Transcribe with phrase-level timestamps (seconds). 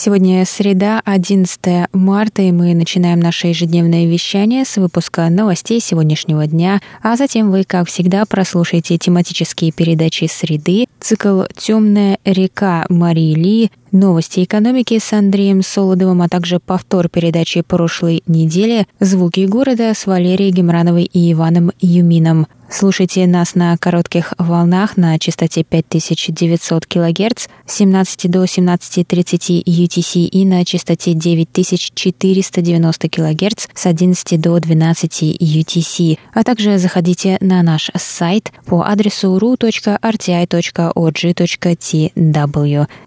[0.00, 6.80] Сегодня среда, 11 марта, и мы начинаем наше ежедневное вещание с выпуска новостей сегодняшнего дня,
[7.02, 14.44] а затем вы, как всегда, прослушаете тематические передачи «Среды», цикл «Темная река» Марии Ли, новости
[14.44, 21.04] экономики с Андреем Солодовым, а также повтор передачи прошлой недели «Звуки города» с Валерией Гемрановой
[21.04, 22.46] и Иваном Юмином.
[22.70, 30.44] Слушайте нас на коротких волнах на частоте 5900 кГц с 17 до 17.30 UTC и
[30.44, 36.18] на частоте 9490 кГц с 11 до 12 UTC.
[36.34, 39.66] А также заходите на наш сайт по адресу ru.rti.org.tw.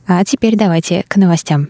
[0.08, 0.71] А теперь давайте
[1.08, 1.70] к новостям.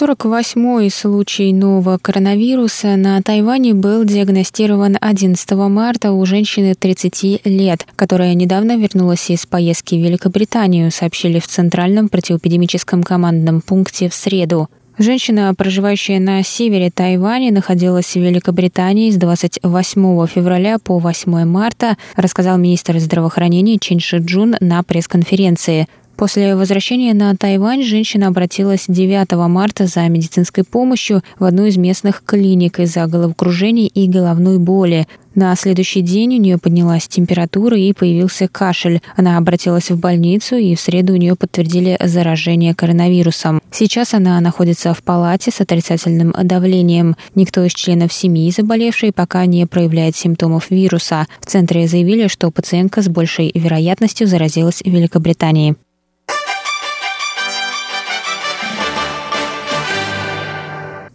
[0.00, 8.34] 48-й случай нового коронавируса на Тайване был диагностирован 11 марта у женщины 30 лет, которая
[8.34, 14.68] недавно вернулась из поездки в Великобританию, сообщили в Центральном противоэпидемическом командном пункте в среду.
[14.98, 22.58] Женщина, проживающая на севере Тайваня, находилась в Великобритании с 28 февраля по 8 марта, рассказал
[22.58, 25.86] министр здравоохранения Чин Шиджун на пресс-конференции.
[26.18, 32.24] После возвращения на Тайвань женщина обратилась 9 марта за медицинской помощью в одну из местных
[32.26, 35.06] клиник из-за головокружения и головной боли.
[35.36, 39.00] На следующий день у нее поднялась температура и появился кашель.
[39.14, 43.62] Она обратилась в больницу, и в среду у нее подтвердили заражение коронавирусом.
[43.70, 47.14] Сейчас она находится в палате с отрицательным давлением.
[47.36, 51.28] Никто из членов семьи заболевшей пока не проявляет симптомов вируса.
[51.40, 55.76] В центре заявили, что пациентка с большей вероятностью заразилась в Великобритании.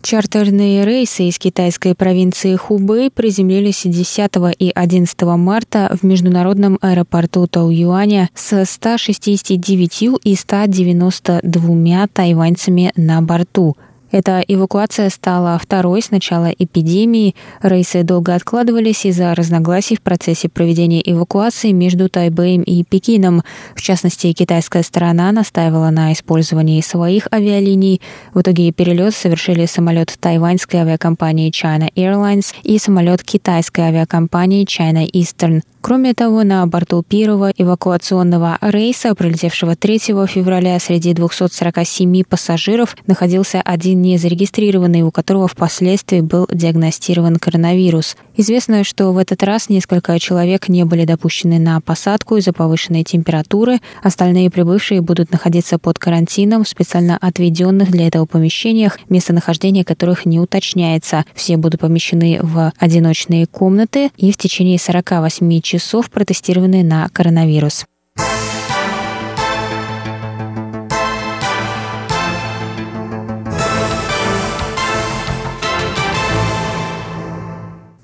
[0.03, 8.29] Чартерные рейсы из китайской провинции Хубэй приземлились 10 и 11 марта в международном аэропорту Тау-Юаня
[8.35, 13.77] с 169 и 192 тайваньцами на борту–
[14.13, 17.33] эта эвакуация стала второй с начала эпидемии.
[17.63, 23.41] Рейсы долго откладывались из-за разногласий в процессе проведения эвакуации между Тайбэем и Пекином.
[23.75, 28.01] В частности, китайская сторона настаивала на использовании своих авиалиний.
[28.35, 35.63] В итоге перелет совершили самолет тайваньской авиакомпании China Airlines и самолет китайской авиакомпании China Eastern.
[35.85, 44.01] Кроме того, на борту первого эвакуационного рейса, прилетевшего 3 февраля, среди 247 пассажиров находился один
[44.01, 48.15] незарегистрированный, у которого впоследствии был диагностирован коронавирус.
[48.37, 53.81] Известно, что в этот раз несколько человек не были допущены на посадку из-за повышенной температуры.
[54.01, 60.39] Остальные прибывшие будут находиться под карантином в специально отведенных для этого помещениях, местонахождение которых не
[60.39, 61.25] уточняется.
[61.35, 67.85] Все будут помещены в одиночные комнаты и в течение 48 часов часов протестированы на коронавирус.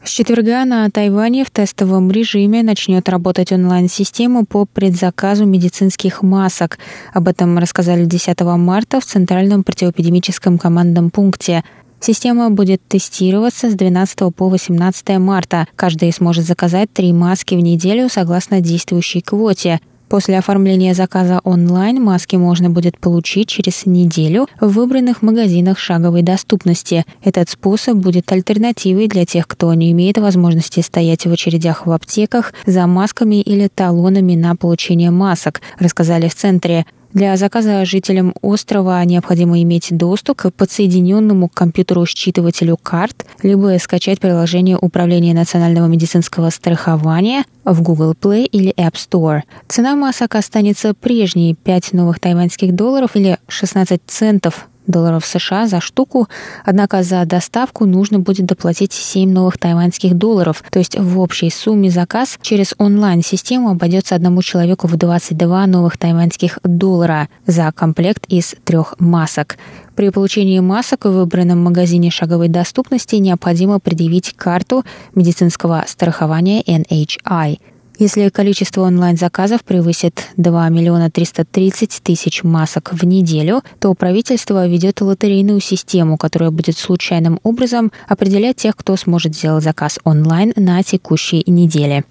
[0.04, 6.80] С четверга на Тайване в тестовом режиме начнет работать онлайн-система по предзаказу медицинских масок.
[7.14, 11.64] Об этом рассказали 10 марта в Центральном противоэпидемическом командном пункте–
[12.02, 15.68] Система будет тестироваться с 12 по 18 марта.
[15.76, 19.80] Каждый сможет заказать три маски в неделю согласно действующей квоте.
[20.10, 27.06] После оформления заказа онлайн маски можно будет получить через неделю в выбранных магазинах шаговой доступности.
[27.24, 32.54] Этот способ будет альтернативой для тех, кто не имеет возможности стоять в очередях в аптеках
[32.66, 36.88] за масками или талонами на получение масок, рассказали в центре.
[37.14, 44.20] Для заказа жителям острова необходимо иметь доступ к подсоединенному к компьютеру считывателю карт, либо скачать
[44.20, 49.42] приложение Управления национального медицинского страхования в Google Play или App Store.
[49.68, 56.28] Цена масок останется прежней– 5 новых тайваньских долларов или 16 центов долларов США за штуку,
[56.66, 61.90] однако за доставку нужно будет доплатить 7 новых тайваньских долларов, то есть в общей сумме
[61.90, 68.96] заказ через онлайн-систему обойдется одному человеку в 22 новых тайваньских доллара за комплект из трех
[69.00, 69.58] масок.
[69.96, 74.84] При получении масок в выбранном магазине шаговой доступности необходимо предъявить карту
[75.14, 77.60] медицинского страхования NHI.
[78.00, 85.60] Если количество онлайн-заказов превысит 2 миллиона 330 тысяч масок в неделю, то правительство ведет лотерейную
[85.60, 92.06] систему, которая будет случайным образом определять тех, кто сможет сделать заказ онлайн на текущей неделе.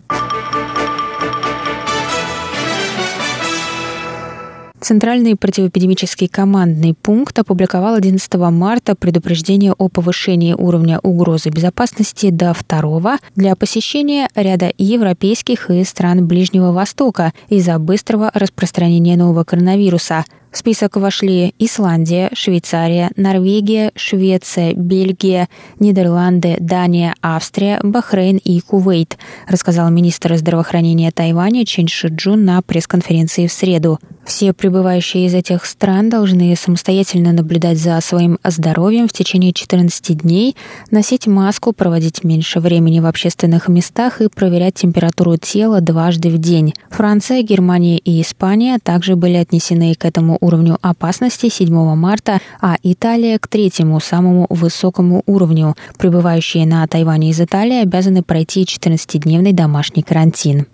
[4.81, 13.17] Центральный противоэпидемический командный пункт опубликовал 11 марта предупреждение о повышении уровня угрозы безопасности до второго
[13.35, 20.97] для посещения ряда европейских и стран Ближнего Востока из-за быстрого распространения нового коронавируса– в список
[20.97, 25.49] вошли Исландия, Швейцария, Норвегия, Швеция, Бельгия,
[25.79, 33.53] Нидерланды, Дания, Австрия, Бахрейн и Кувейт, рассказал министр здравоохранения Тайваня Чен Шиджун на пресс-конференции в
[33.53, 33.99] среду.
[34.25, 40.55] Все прибывающие из этих стран должны самостоятельно наблюдать за своим здоровьем в течение 14 дней,
[40.91, 46.75] носить маску, проводить меньше времени в общественных местах и проверять температуру тела дважды в день.
[46.91, 53.39] Франция, Германия и Испания также были отнесены к этому уровню опасности 7 марта, а Италия
[53.39, 55.75] к третьему самому высокому уровню.
[55.99, 60.67] Прибывающие на Тайване из Италии обязаны пройти 14-дневный домашний карантин.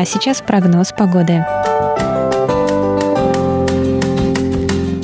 [0.00, 1.44] А сейчас прогноз погоды.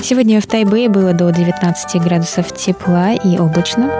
[0.02, 3.90] Сегодня в Тайбэе было до 19 градусов тепла и облачно.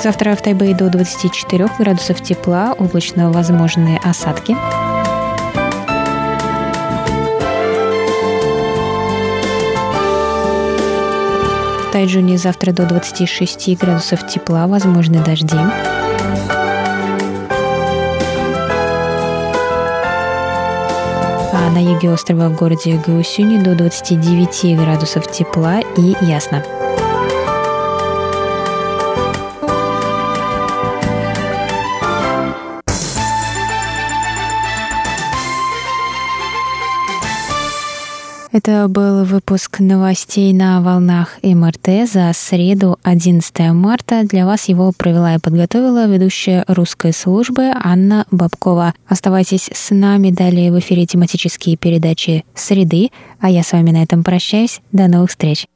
[0.00, 4.56] Завтра в Тайбэе до 24 градусов тепла, облачно возможные осадки.
[11.92, 15.58] Тайджуне завтра до 26 градусов тепла, возможны дожди.
[21.52, 26.64] А на юге острова в городе Гаусюни до 29 градусов тепла и ясно.
[38.52, 44.24] Это был выпуск новостей на волнах МРТ за среду 11 марта.
[44.24, 48.92] Для вас его провела и подготовила ведущая русской службы Анна Бабкова.
[49.08, 53.08] Оставайтесь с нами далее в эфире тематические передачи «Среды»,
[53.40, 54.82] а я с вами на этом прощаюсь.
[54.92, 55.66] До новых встреч.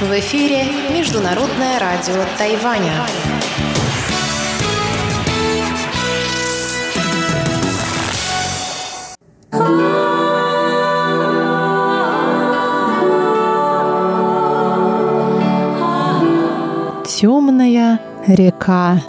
[0.00, 2.92] В эфире Международное радио Тайваня.
[17.06, 19.00] Темная река.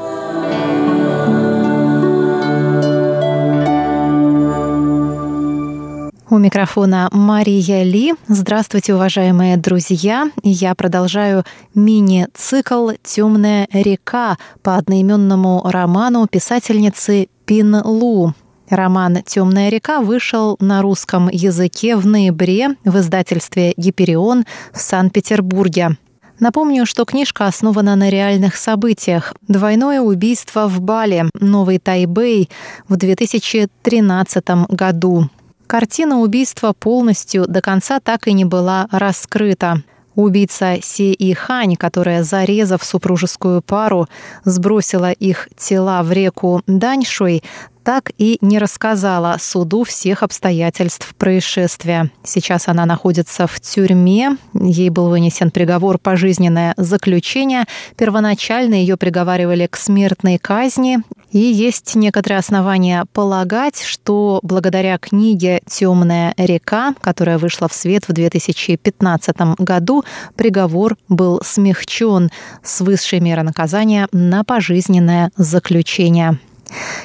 [6.30, 8.14] У микрофона Мария Ли.
[8.28, 10.30] Здравствуйте, уважаемые друзья.
[10.44, 11.44] Я продолжаю
[11.74, 18.36] мини-цикл «Темная река» по одноименному роману писательницы Пин Лу.
[18.70, 25.98] Роман «Темная река» вышел на русском языке в ноябре в издательстве «Гиперион» в Санкт-Петербурге.
[26.40, 29.34] Напомню, что книжка основана на реальных событиях.
[29.48, 32.50] Двойное убийство в Бале, Новый Тайбэй
[32.90, 35.30] в 2013 году.
[35.68, 39.84] Картина убийства полностью до конца так и не была раскрыта.
[40.16, 44.08] Убийца Се И Хань, которая, зарезав супружескую пару,
[44.46, 47.44] сбросила их тела в реку Даньшуй,
[47.84, 52.10] так и не рассказала суду всех обстоятельств происшествия.
[52.24, 54.38] Сейчас она находится в тюрьме.
[54.54, 57.66] Ей был вынесен приговор пожизненное заключение.
[57.96, 60.98] Первоначально ее приговаривали к смертной казни.
[61.36, 68.14] И есть некоторые основания полагать, что благодаря книге «Темная река», которая вышла в свет в
[68.14, 70.06] 2015 году,
[70.38, 72.32] приговор был смягчен
[72.64, 76.40] с высшей меры наказания на пожизненное заключение.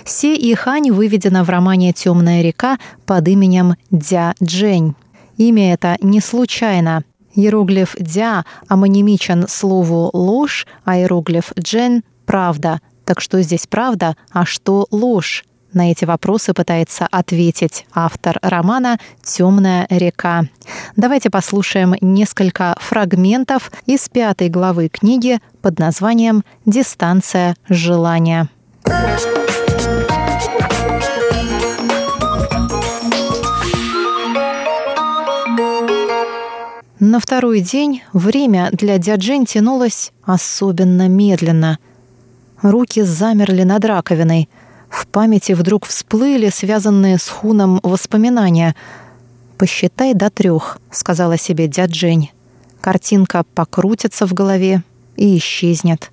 [0.05, 4.95] Се и Хань выведена в романе «Темная река» под именем Дя Джень.
[5.39, 7.03] Имя это не случайно.
[7.35, 12.81] Иероглиф «дя» амонимичен слову «ложь», а иероглиф «джен»— «правда».
[13.11, 15.45] Так что здесь правда, а что ложь?
[15.73, 20.45] На эти вопросы пытается ответить автор романа «Темная река».
[20.95, 28.49] Давайте послушаем несколько фрагментов из пятой главы книги под названием «Дистанция желания».
[37.01, 41.81] На второй день время для Дяджин тянулось особенно медленно–
[42.63, 44.49] Руки замерли над раковиной.
[44.89, 48.75] В памяти вдруг всплыли связанные с хуном воспоминания.
[49.57, 52.31] «Посчитай до трех»,— сказала себе дяджень.
[52.81, 54.83] Картинка покрутится в голове
[55.17, 56.11] и исчезнет.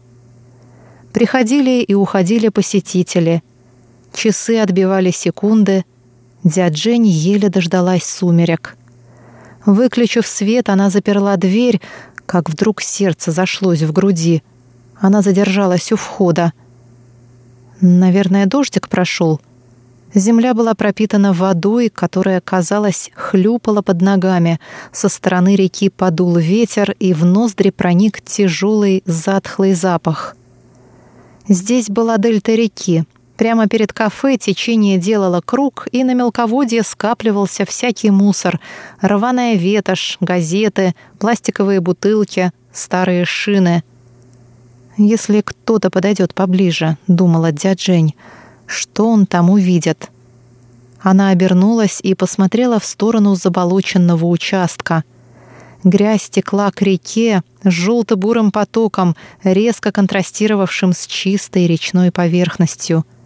[1.12, 3.42] Приходили и уходили посетители.
[4.14, 5.86] Часы отбивали секунды.
[6.44, 8.78] Дяджень еле дождалась сумерек.
[9.66, 11.82] Выключив свет, она заперла дверь,
[12.26, 14.44] как вдруг сердце зашлось в груди.
[15.00, 16.54] Она задержалась у входа.
[17.82, 19.40] Наверное, дождик прошел.
[20.14, 24.60] Земля была пропитана водой, которая, казалось, хлюпала под ногами.
[24.92, 30.36] Со стороны реки подул ветер, и в ноздри проник тяжелый затхлый запах.
[31.48, 33.06] Здесь была дельта реки—
[33.38, 38.60] Прямо перед кафе течение делало круг, и на мелководье скапливался всякий мусор.
[39.00, 43.84] Рваная ветошь, газеты, пластиковые бутылки, старые шины.
[44.98, 48.16] «Если кто-то подойдет поближе»,— думала дядь Жень,—
[48.66, 50.10] «что он там увидит?»
[51.02, 55.04] Она обернулась и посмотрела в сторону заболоченного участка.
[55.84, 63.06] Грязь текла к реке желто-бурым потоком, резко контрастировавшим с чистой речной поверхностью—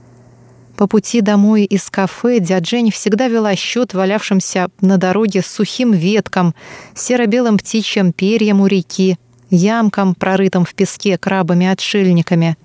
[0.82, 6.56] по пути домой из кафе дядя Жень всегда вела счет валявшимся на дороге сухим веткам,
[6.96, 9.20] серо-белым птичьим перьям у реки,
[9.52, 12.58] ямкам, прорытым в песке крабами-отшельниками.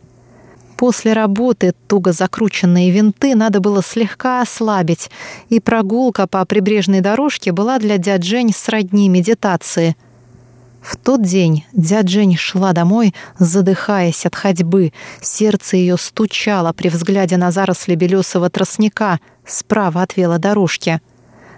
[0.78, 5.10] После работы туго закрученные винты надо было слегка ослабить,
[5.48, 9.96] и прогулка по прибрежной дорожке была для дядь Жень сродни медитации—
[10.86, 14.92] в тот день дядя Жень шла домой, задыхаясь от ходьбы.
[15.20, 21.00] Сердце ее стучало при взгляде на заросли белесого тростника справа от велодорожки.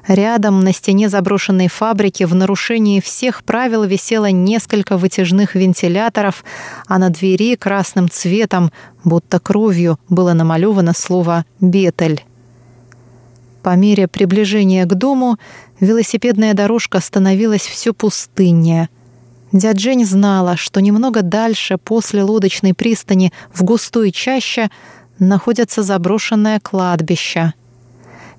[0.08, 6.44] Рядом на стене заброшенной фабрики в нарушении всех правил висело несколько вытяжных вентиляторов,
[6.86, 8.72] а на двери красным цветом,
[9.04, 12.24] будто кровью, было намалевано слово «Бетель».
[13.62, 15.36] По мере приближения к дому
[15.78, 18.88] велосипедная дорожка становилась все пустыннее—
[19.50, 24.68] Дядь Жень знала, что немного дальше, после лодочной пристани, в густой чаще,
[25.18, 27.54] находится заброшенное кладбище.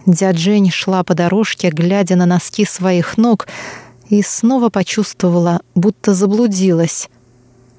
[0.06, 3.48] Дядь Жень шла по дорожке, глядя на носки своих ног,
[4.10, 7.10] и снова почувствовала, будто заблудилась.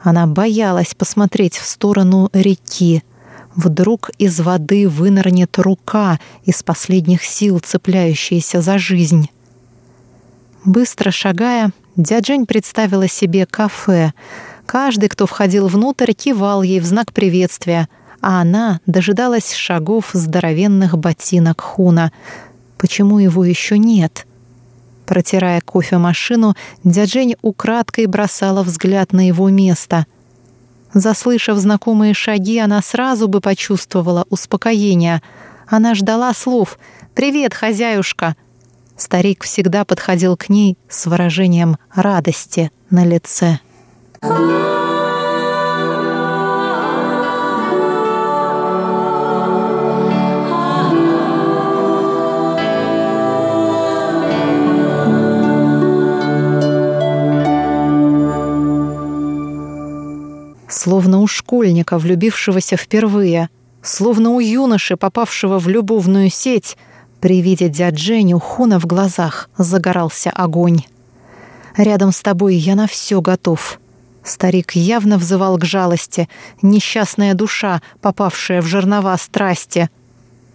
[0.01, 3.03] Она боялась посмотреть в сторону реки.
[3.55, 9.29] Вдруг из воды вынырнет рука из последних сил, цепляющаяся за жизнь.
[10.65, 14.13] Быстро шагая, Дяджень представила себе кафе.
[14.65, 17.89] Каждый, кто входил внутрь, кивал ей в знак приветствия,
[18.21, 22.13] а она дожидалась шагов здоровенных ботинок Хуна.
[22.79, 24.27] Почему его еще нет?
[25.07, 30.07] Протирая кофемашину, Дяджень украдкой бросала взгляд на его место.
[30.93, 35.23] Заслышав знакомые шаги, она сразу бы почувствовала успокоение.
[35.67, 36.79] Она ждала слов
[37.15, 38.37] «Привет, хозяюшка!»
[38.97, 43.61] Старик всегда подходил к ней с выражением радости на лице.
[60.83, 63.51] Словно у школьника, влюбившегося впервые,
[63.83, 66.79] словно у юноши, попавшего в любовную сеть—
[67.21, 70.85] при виде дяджень у Хуна в глазах загорался огонь.
[71.77, 73.79] «Рядом с тобой я на все готов».
[74.25, 76.31] Старик явно взывал к жалости,
[76.63, 79.91] несчастная душа, попавшая в жернова страсти.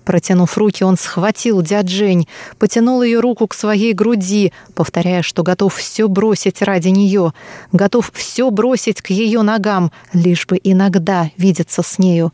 [0.05, 2.27] Протянув руки, он схватил дяджень,
[2.59, 7.33] потянул ее руку к своей груди, повторяя, что готов все бросить ради нее,
[7.71, 12.31] готов все бросить к ее ногам, лишь бы иногда видеться с нею.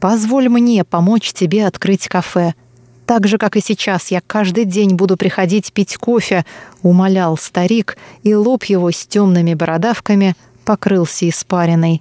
[0.00, 2.54] «Позволь мне помочь тебе открыть кафе»,
[3.04, 6.46] так же, как и сейчас, я каждый день буду приходить пить кофе,
[6.82, 12.00] умолял старик, и лоб его с темными бородавками покрылся испариной.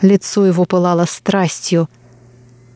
[0.00, 1.90] Лицо его пылало страстью—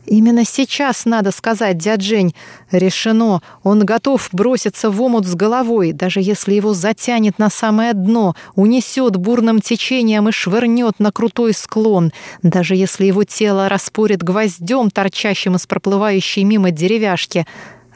[0.07, 2.33] Именно сейчас надо сказать, дядь Жень,
[2.71, 8.33] решено, он готов броситься в омут с головой, даже если его затянет на самое дно,
[8.55, 15.57] унесет бурным течением и швырнет на крутой склон, даже если его тело распорит гвоздем, торчащим
[15.57, 17.45] из проплывающей мимо деревяшки.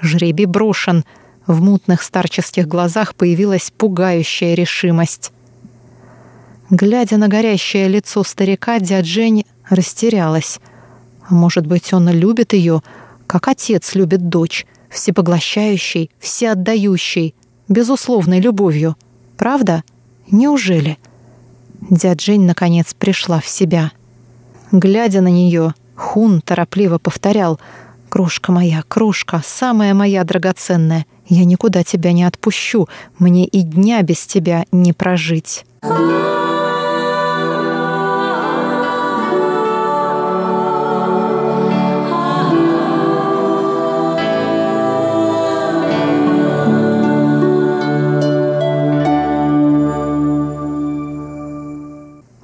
[0.01, 1.05] Жребий брошен.
[1.47, 5.31] В мутных старческих глазах появилась пугающая решимость.
[6.69, 9.45] Глядя на горящее лицо старика, дядь Жень
[11.21, 11.31] растерялась.
[11.31, 12.81] Может быть, он любит ее,
[13.27, 17.35] как отец любит дочь, всепоглощающей, всеотдающей,
[17.67, 18.95] безусловной любовью.
[19.37, 19.83] Правда?
[20.29, 20.97] Неужели?
[21.89, 23.91] Дядь Жень наконец пришла в себя.
[24.71, 27.59] Глядя на нее, Хун торопливо повторял
[28.09, 34.25] «Кружка моя, кружка, самая моя драгоценная, я никуда тебя не отпущу, мне и дня без
[34.25, 35.65] тебя не прожить».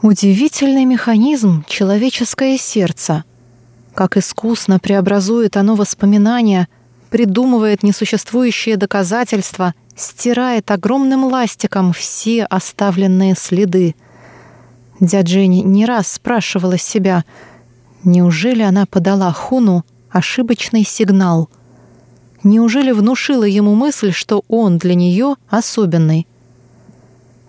[0.09, 3.25] Удивительный механизм человеческое сердце.
[3.93, 6.69] Как искусно преобразует оно воспоминания,
[7.09, 13.95] придумывает несуществующие доказательства, стирает огромным ластиком все оставленные следы.
[15.01, 17.25] Дядя Дженни не раз спрашивала себя,
[18.05, 21.49] неужели она подала Хуну ошибочный сигнал?
[22.43, 26.27] Неужели внушила ему мысль, что он для нее особенный?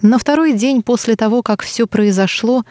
[0.03, 2.65] На второй день после того, как все произошло,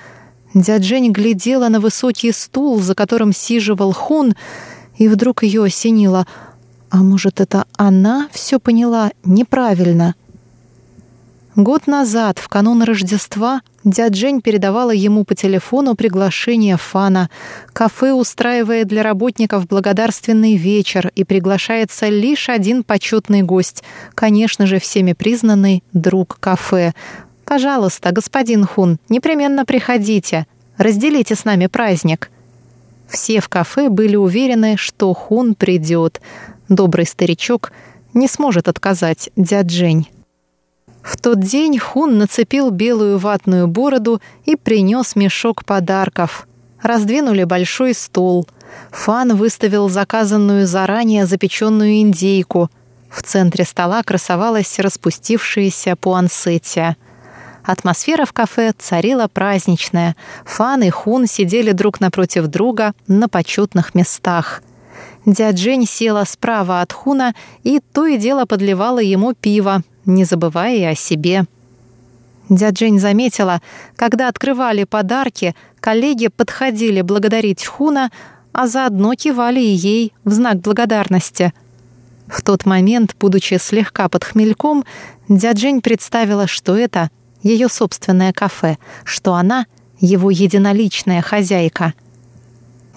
[0.54, 4.34] дядя Жень глядела на высокий стул, за которым сиживал Хун,
[4.98, 6.26] и вдруг ее осенило.
[6.90, 10.16] А может, это она все поняла неправильно?
[11.56, 17.30] Год назад, в канун Рождества, дядя Жень передавала ему по телефону приглашение Фана.
[17.74, 25.14] Кафе устраивает для работников благодарственный вечер, и приглашается лишь один почетный гость, конечно же, всеми
[25.14, 26.94] признанный друг кафе.
[27.46, 32.30] «Пожалуйста, господин Хун, непременно приходите, разделите с нами праздник».
[33.08, 36.20] Все в кафе были уверены, что Хун придет.
[36.68, 37.72] Добрый старичок
[38.14, 40.10] не сможет отказать дядь Жень.
[41.08, 46.50] В тот день Хун нацепил белую ватную бороду и принес мешок подарков.
[46.82, 48.46] Раздвинули большой стол.
[48.92, 52.70] Фан выставил заказанную заранее запеченную индейку.
[53.10, 56.98] В центре стола красовалась распустившаяся пуансетия.
[57.64, 60.18] Атмосфера в кафе царила праздничная.
[60.44, 64.62] Фан и Хун сидели друг напротив друга на почетных местах.
[65.26, 70.76] Дядь Жень села справа от Хуна и то и дело подливала ему пиво, не забывая
[70.76, 71.46] и о себе.
[72.50, 73.62] Дядя Жень заметила,
[73.96, 78.10] когда открывали подарки, коллеги подходили благодарить Хуна,
[78.54, 81.54] а заодно кивали и ей в знак благодарности.
[82.28, 84.86] В тот момент, будучи слегка под хмельком,
[85.28, 87.10] дядя Жень представила, что это
[87.44, 89.66] ее собственное кафе, что она
[90.00, 91.94] его единоличная хозяйка.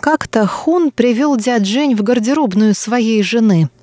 [0.01, 3.69] Как-то Хун привел дядь Жень в гардеробную своей жены—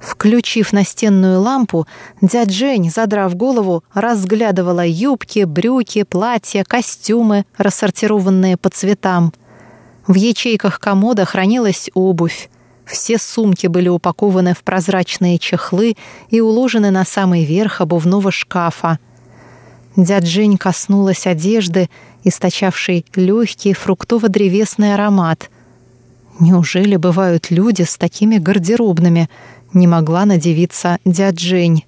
[0.00, 1.86] Включив настенную лампу,
[2.22, 9.32] дядь Жень, задрав голову, разглядывала юбки, брюки, платья, костюмы, рассортированные по цветам.
[10.06, 12.48] В ячейках комода хранилась обувь.
[12.86, 15.96] Все сумки были упакованы в прозрачные чехлы
[16.30, 18.98] и уложены на самый верх обувного шкафа.
[19.96, 21.90] Дядь Жень коснулась одежды,
[22.24, 25.50] источавшей легкий фруктово-древесный аромат.
[26.40, 29.28] Неужели бывают люди с такими гардеробными—
[29.72, 31.84] не могла надевиться дядь Жень.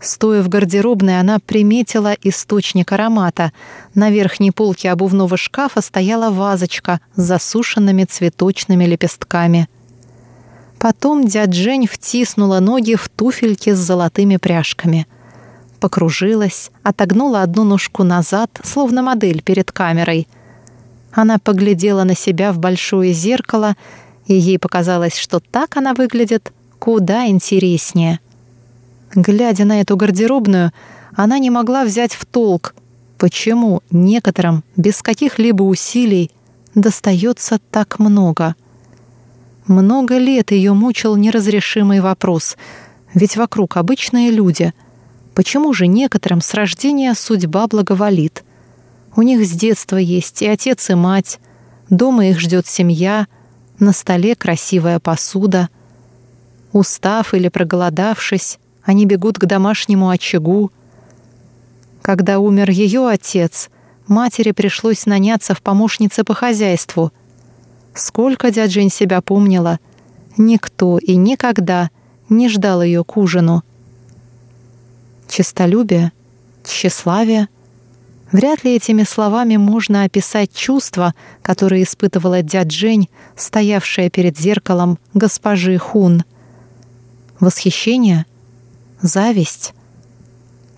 [0.00, 3.52] Стоя в гардеробной, она приметила источник аромата.
[3.94, 9.68] На верхней полке обувного шкафа стояла вазочка с засушенными цветочными лепестками.
[10.78, 15.06] Потом дядь Жень втиснула ноги в туфельки с золотыми пряжками.
[15.80, 20.26] Покружилась, отогнула одну ножку назад, словно модель перед камерой.
[21.12, 23.76] Она поглядела на себя в большое зеркало,
[24.26, 28.18] и ей показалось, что так она выглядит куда интереснее.
[29.14, 30.72] Глядя на эту гардеробную,
[31.14, 32.74] она не могла взять в толк,
[33.18, 36.30] почему некоторым без каких-либо усилий
[36.74, 38.56] достается так много.
[39.66, 42.56] Много лет ее мучил неразрешимый вопрос,
[43.12, 44.72] ведь вокруг обычные люди.
[45.34, 48.42] Почему же некоторым с рождения судьба благоволит?
[49.14, 51.40] У них с детства есть и отец, и мать,
[51.90, 53.26] дома их ждет семья,
[53.78, 55.68] на столе красивая посуда—
[56.72, 60.70] Устав или проголодавшись, они бегут к домашнему очагу.
[62.02, 63.70] Когда умер ее отец,
[64.06, 67.12] матери пришлось наняться в помощнице по хозяйству.
[67.94, 69.80] Сколько дядь Жень себя помнила,
[70.36, 71.90] никто и никогда
[72.28, 73.64] не ждал ее к ужину.
[75.28, 76.12] Честолюбие,
[76.64, 77.48] тщеславие—
[78.32, 85.76] Вряд ли этими словами можно описать чувства, которые испытывала дядь Жень, стоявшая перед зеркалом госпожи
[85.78, 86.22] Хун—
[87.40, 88.26] восхищение,
[89.00, 89.74] зависть.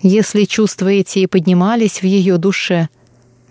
[0.01, 2.89] Если чувства эти и поднимались в ее душе,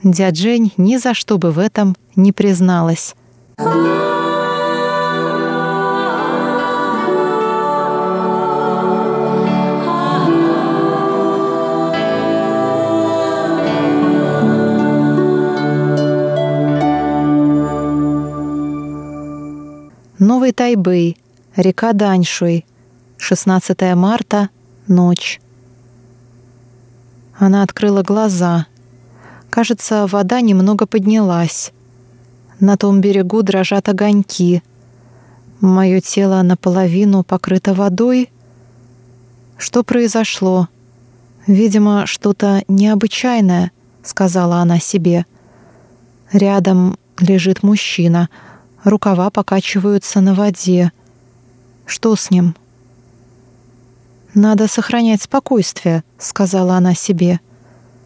[0.02, 3.14] Дяджень ни за что бы в этом не призналась.
[20.18, 21.16] Новый Тайбэй,
[21.56, 22.64] река Даньшуй,
[23.22, 24.48] 16 марта,
[24.88, 25.40] ночь.
[27.38, 28.66] Она открыла глаза.
[29.48, 31.72] Кажется, вода немного поднялась.
[32.58, 34.64] На том берегу дрожат огоньки.
[35.60, 38.28] Мое тело наполовину покрыто водой.
[39.56, 40.66] Что произошло?
[41.46, 43.70] Видимо, что-то необычайное,
[44.02, 45.26] сказала она себе.
[46.32, 48.28] Рядом лежит мужчина.
[48.82, 50.90] Рукава покачиваются на воде.
[51.86, 52.56] Что с ним?
[54.34, 57.40] Надо сохранять спокойствие, сказала она себе.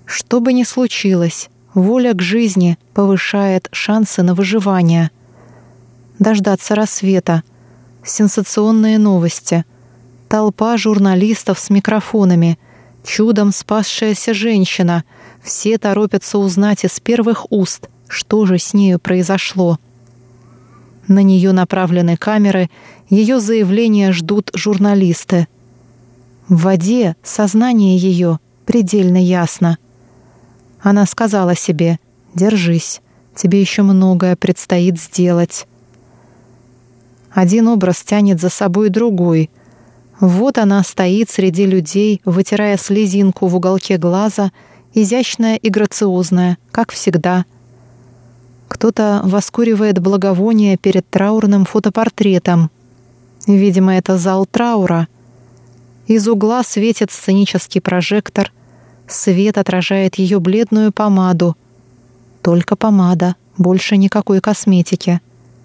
[0.04, 5.10] Что бы ни случилось, воля к жизни повышает шансы на выживание.
[6.18, 7.44] Дождаться рассвета,
[8.04, 9.64] сенсационные новости,
[10.28, 12.58] толпа журналистов с микрофонами,
[13.04, 15.04] чудом спасшаяся женщина.
[15.42, 19.78] Все торопятся узнать из первых уст, что же с нею произошло.
[21.06, 22.68] На нее направлены камеры,
[23.08, 25.46] ее заявления ждут журналисты.
[26.48, 29.78] В воде сознание ее предельно ясно.
[30.80, 31.98] Она сказала себе
[32.34, 33.00] «Держись,
[33.34, 35.66] тебе еще многое предстоит сделать».
[37.32, 39.50] Один образ тянет за собой другой.
[40.20, 44.52] Вот она стоит среди людей, вытирая слезинку в уголке глаза,
[44.94, 47.44] изящная и грациозная, как всегда.
[48.68, 52.70] Кто-то воскуривает благовоние перед траурным фотопортретом.
[53.46, 55.08] Видимо, это зал траура.
[56.06, 58.52] Из угла светит сценический прожектор.
[59.08, 61.56] Свет отражает ее бледную помаду.
[62.42, 65.20] Только помада, больше никакой косметики.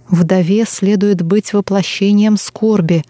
[0.08, 3.04] Вдове следует быть воплощением скорби.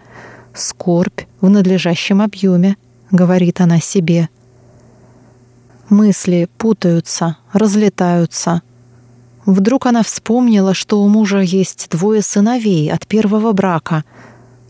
[0.53, 2.75] Скорбь в надлежащем объеме,
[3.11, 4.29] говорит она себе.
[5.89, 8.61] Мысли путаются, разлетаются.
[9.45, 14.03] Вдруг она вспомнила, что у мужа есть двое сыновей от первого брака.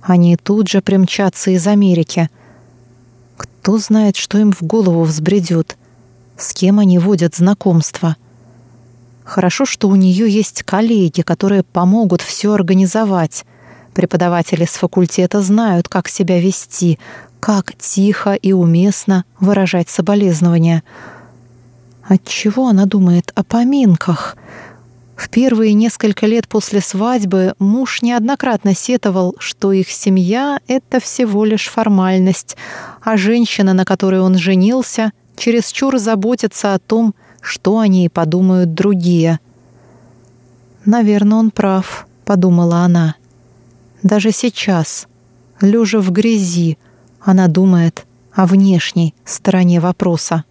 [0.01, 2.29] Они тут же примчатся из Америки.
[3.37, 5.77] Кто знает, что им в голову взбредет,
[6.37, 8.15] с кем они водят знакомство—
[9.31, 13.45] Хорошо, что у нее есть коллеги, которые помогут все организовать.
[13.93, 16.99] Преподаватели с факультета знают, как себя вести,
[17.39, 20.83] как тихо и уместно выражать соболезнования.
[22.03, 24.35] Отчего она думает о поминках?
[25.21, 31.67] В первые несколько лет после свадьбы муж неоднократно сетовал, что их семья— это всего лишь
[31.67, 32.57] формальность,
[33.03, 39.39] а женщина, на которой он женился, чересчур заботится о том, что о ней подумают другие.
[40.85, 43.13] «Наверное, он прав»,— подумала она.
[44.01, 45.07] Даже сейчас,
[45.61, 46.79] лежа в грязи,
[47.19, 50.45] она думает о внешней стороне вопроса.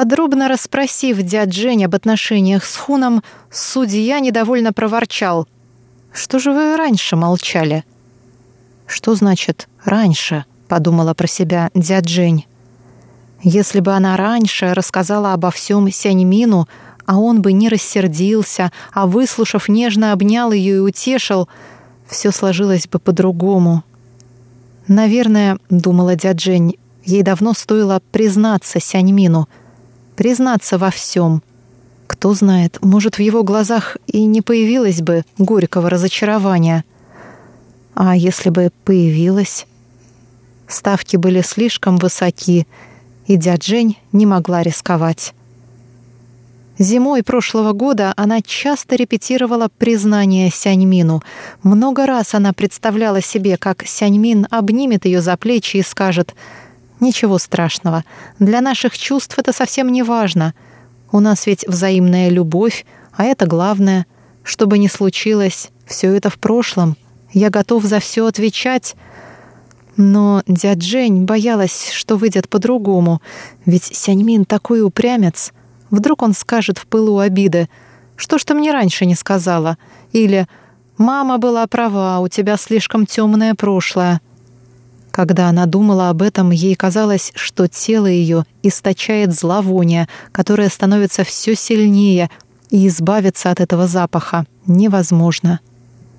[0.00, 5.46] Подробно расспросив дядь Жень об отношениях с Хуном, судья недовольно проворчал.
[6.10, 7.84] «Что же вы раньше молчали?»
[8.86, 12.46] «Что значит «раньше»?»— подумала про себя дядь Жень.
[13.42, 16.66] Если бы она раньше рассказала обо всем Сяньмину,
[17.04, 21.46] а он бы не рассердился, а, выслушав, нежно обнял ее и утешил,
[22.08, 23.84] все сложилось бы по-другому.
[24.88, 29.46] «Наверное,— думала дядь Жень,— ей давно стоило признаться Сяньмину—
[30.20, 31.42] признаться во всем.
[32.06, 36.84] Кто знает, может, в его глазах и не появилось бы горького разочарования.
[37.94, 39.66] А если бы появилось?
[40.68, 42.66] Ставки были слишком высоки,
[43.28, 45.32] и дядь Жень не могла рисковать.
[46.76, 51.22] Зимой прошлого года она часто репетировала признание Сяньмину.
[51.62, 56.34] Много раз она представляла себе, как Сяньмин обнимет ее за плечи и скажет—
[57.00, 58.04] Ничего страшного.
[58.38, 60.54] Для наших чувств это совсем не важно.
[61.10, 64.06] У нас ведь взаимная любовь, а это главное.
[64.42, 66.96] Что бы ни случилось, все это в прошлом.
[67.32, 68.96] Я готов за все отвечать.
[69.96, 73.20] Но дядь Жень боялась, что выйдет по-другому.
[73.64, 75.52] Ведь Сяньмин такой упрямец.
[75.90, 77.68] Вдруг он скажет в пылу обиды,
[78.16, 79.78] «Что ж ты мне раньше не сказала?»
[80.12, 80.46] Или
[80.98, 84.20] «Мама была права, у тебя слишком темное прошлое».
[85.10, 91.54] Когда она думала об этом, ей казалось, что тело ее источает зловоние, которое становится все
[91.54, 92.30] сильнее,
[92.70, 95.58] и избавиться от этого запаха невозможно.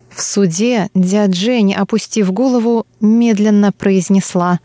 [0.10, 4.60] В суде дядь опустив голову, медленно произнесла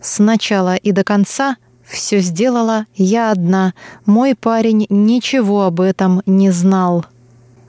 [0.00, 3.74] «Сначала и до конца все сделала я одна.
[4.06, 7.04] Мой парень ничего об этом не знал».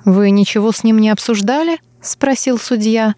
[0.05, 3.15] «Вы ничего с ним не обсуждали?»— спросил судья.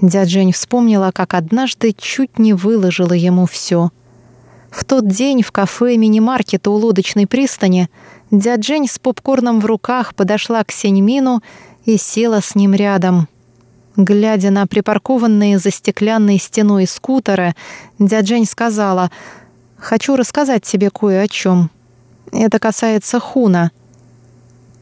[0.00, 3.90] Дяджень вспомнила, как однажды чуть не выложила ему все.
[4.70, 7.90] В тот день в кафе мини-маркета у лодочной пристани
[8.30, 11.42] Дяджень с попкорном в руках подошла к Сеньмину
[11.84, 13.28] и села с ним рядом.
[13.96, 17.54] Глядя на припаркованные за стеклянной стеной скутеры,
[17.98, 19.10] Дяджень сказала,
[19.76, 21.70] «Хочу рассказать тебе кое о чем.
[22.32, 23.72] Это касается Хуна».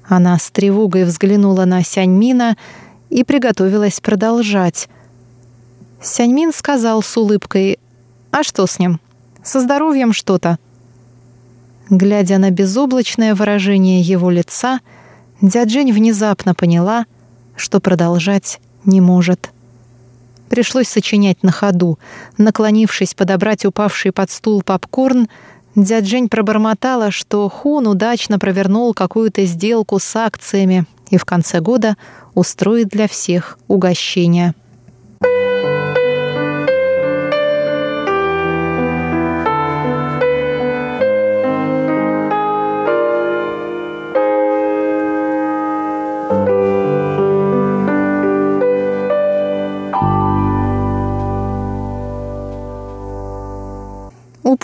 [0.07, 2.57] Она с тревогой взглянула на Сяньмина
[3.11, 4.88] и приготовилась продолжать.
[6.00, 7.78] Сяньмин сказал с улыбкой,
[8.30, 9.00] «А что с ним?
[9.42, 10.58] Со здоровьем что-то?»
[11.90, 14.80] Глядя на безоблачное выражение его лица,
[15.40, 17.06] Дяджень внезапно поняла,
[17.56, 19.50] что продолжать не может.
[20.48, 21.98] Пришлось сочинять на ходу.
[22.37, 25.28] Наклонившись подобрать упавший под стул попкорн,
[25.74, 31.96] Дяджень пробормотала, что Хун удачно провернул какую-то сделку с акциями и в конце года
[32.34, 34.54] устроит для всех угощение.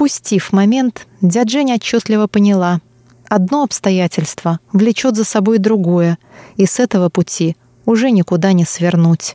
[0.05, 2.81] Упустив момент, дядя Женя отчетливо поняла.
[3.31, 6.19] Одно обстоятельство влечет за собой другое,
[6.59, 9.35] и с этого пути уже никуда не свернуть.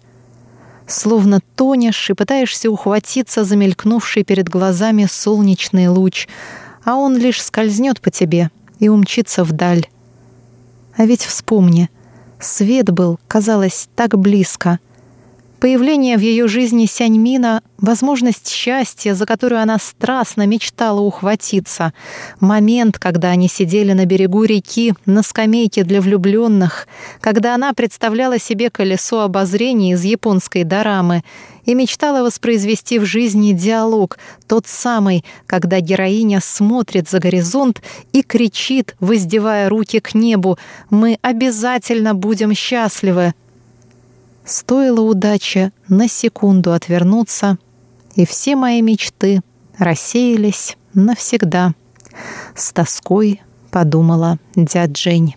[0.85, 6.27] Словно тонешь и пытаешься ухватиться за мелькнувший перед глазами солнечный луч,
[6.83, 9.87] а он лишь скользнет по тебе и умчится вдаль.
[10.95, 11.89] А ведь вспомни,
[12.39, 14.77] свет был, казалось, так близко—
[15.59, 21.93] Появление в ее жизни Сяньмина— возможность счастья, за которую она страстно мечтала ухватиться.
[22.39, 26.87] Момент, когда они сидели на берегу реки, на скамейке для влюбленных,
[27.19, 31.25] когда она представляла себе колесо обозрения из японской дорамы
[31.65, 34.17] и мечтала воспроизвести в жизни диалог,
[34.47, 37.81] тот самый, когда героиня смотрит за горизонт
[38.13, 40.57] и кричит, воздевая руки к небу
[40.89, 43.33] «Мы обязательно будем счастливы!»
[44.49, 47.59] Стоило удаче на секунду отвернуться,
[48.15, 49.41] и все мои мечты
[49.77, 51.75] рассеялись навсегда.
[52.55, 55.35] С тоской подумала дядь Жень.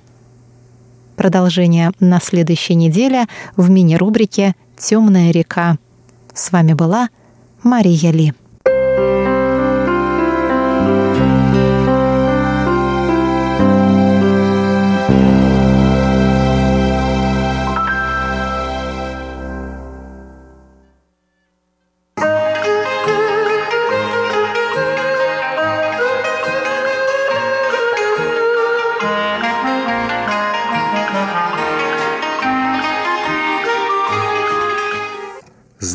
[1.15, 5.77] Продолжение на следующей неделе в мини-рубрике «Темная река».
[6.33, 7.11] С вами была
[7.63, 8.33] Мария Ли.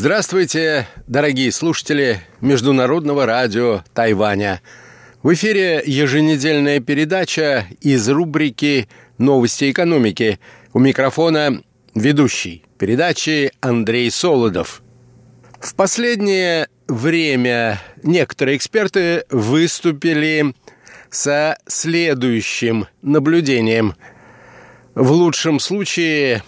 [0.00, 4.62] Здравствуйте, дорогие слушатели Международного радио Тайваня.
[5.24, 10.38] В эфире еженедельная передача из рубрики «Новости экономики».
[10.72, 11.64] У микрофона
[11.96, 14.82] ведущий передачи Андрей Солодов.
[15.60, 20.54] В последнее время некоторые эксперты выступили
[21.10, 23.96] со следующим наблюдением.
[24.94, 26.44] В лучшем случае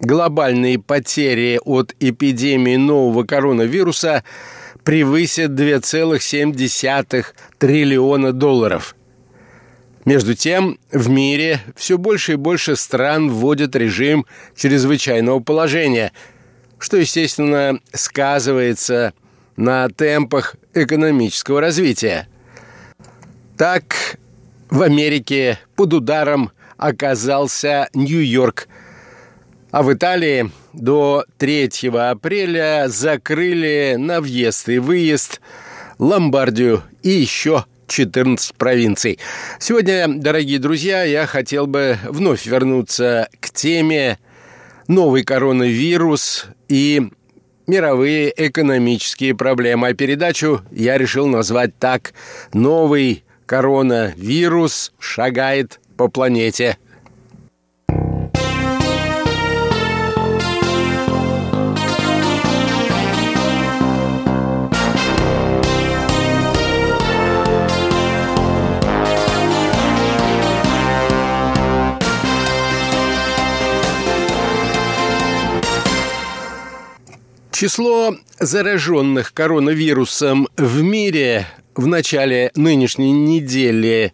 [0.00, 4.24] глобальные потери от эпидемии нового коронавируса
[4.84, 7.24] превысят 2,7
[7.58, 8.94] триллиона долларов.
[10.04, 16.12] Между тем, в мире все больше и больше стран вводят режим чрезвычайного положения,
[16.78, 19.14] что, естественно, сказывается
[19.56, 22.28] на темпах экономического развития.
[23.56, 24.18] Так,
[24.70, 28.68] в Америке под ударом оказался Нью-Йорк–
[29.76, 35.42] а в Италии до 3 апреля закрыли на въезд и выезд
[35.98, 39.18] Ломбардию и еще 14 провинций.
[39.58, 44.18] Сегодня, дорогие друзья, я хотел бы вновь вернуться к теме
[44.88, 47.10] новый коронавирус и
[47.66, 49.88] мировые экономические проблемы.
[49.88, 52.14] А передачу я решил назвать так
[52.54, 56.78] «Новый коронавирус шагает по планете».
[77.58, 84.12] Число зараженных коронавирусом в мире в начале нынешней недели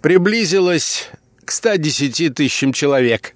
[0.00, 1.10] приблизилось
[1.44, 3.34] к 110 тысячам человек.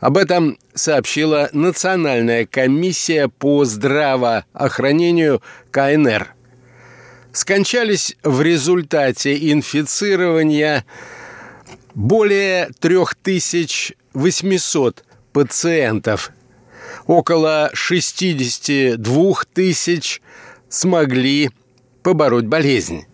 [0.00, 6.34] Об этом сообщила Национальная комиссия по здравоохранению КНР.
[7.32, 10.84] Скончались в результате инфицирования
[11.94, 16.32] более 3800 пациентов.
[17.06, 20.20] Около 62 тысяч
[20.68, 21.50] смогли
[22.02, 23.06] побороть болезнь.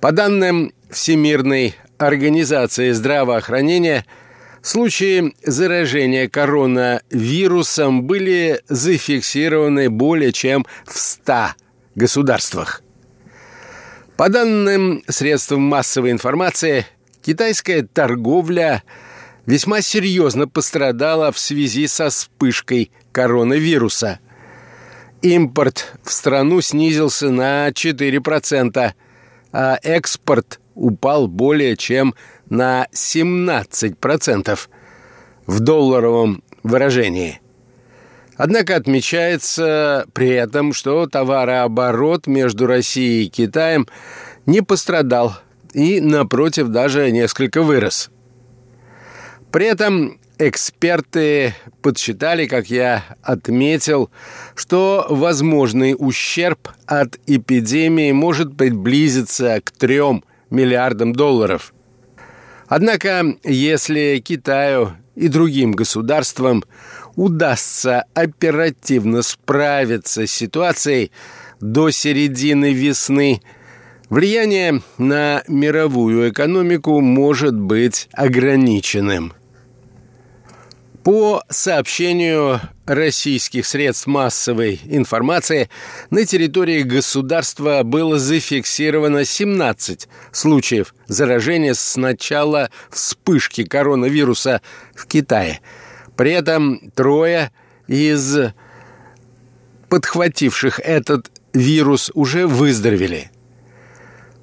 [0.00, 4.04] По данным Всемирной организации здравоохранения–
[4.64, 11.48] Случаи заражения коронавирусом были зафиксированы более чем в 100
[11.94, 12.82] государствах.
[14.16, 16.86] По данным средств массовой информации,
[17.20, 18.82] китайская торговля
[19.46, 24.20] весьма серьезно пострадала в связи со вспышкой коронавируса.
[25.22, 28.92] Импорт в страну снизился на 4%,
[29.52, 32.14] а экспорт упал более чем
[32.50, 34.58] на 17%
[35.46, 37.40] в долларовом выражении.
[38.36, 43.86] Однако отмечается при этом, что товарооборот между Россией и Китаем
[44.44, 45.36] не пострадал
[45.72, 48.10] и, напротив, даже несколько вырос.
[49.54, 54.10] При этом эксперты подсчитали, как я отметил,
[54.56, 61.72] что возможный ущерб от эпидемии может приблизиться к 3 миллиардам долларов.
[62.66, 66.64] Однако, если Китаю и другим государствам
[67.14, 71.12] удастся оперативно справиться с ситуацией
[71.60, 73.40] до середины весны,
[74.10, 79.32] влияние на мировую экономику может быть ограниченным.
[81.04, 85.68] По сообщению российских средств массовой информации,
[86.08, 94.62] на территории государства было зафиксировано 17 случаев заражения с начала вспышки коронавируса
[94.94, 95.60] в Китае.
[96.16, 97.52] При этом трое
[97.86, 98.38] из
[99.90, 103.30] подхвативших этот вирус уже выздоровели.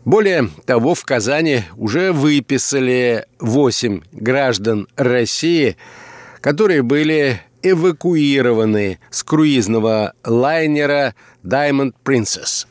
[0.06, 5.76] Более того, в Казани уже выписали 8 граждан России–
[6.42, 12.66] которые были эвакуированы с круизного лайнера Diamond Princess.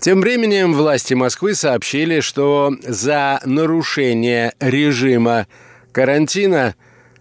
[0.00, 5.46] Тем временем власти Москвы сообщили, что за нарушение режима
[5.92, 6.74] карантина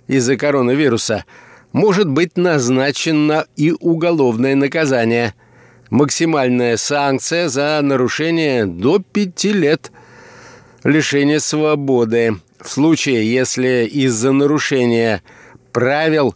[0.08, 1.26] из-за коронавируса
[1.74, 5.36] может быть назначено и уголовное наказание.
[5.90, 9.92] Максимальная санкция за нарушение до пяти лет
[10.86, 15.24] лишения свободы в случае, если из-за нарушения
[15.72, 16.36] правил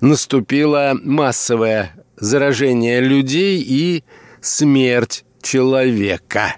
[0.00, 4.04] наступило массовое заражение людей и
[4.40, 6.56] смерть человека.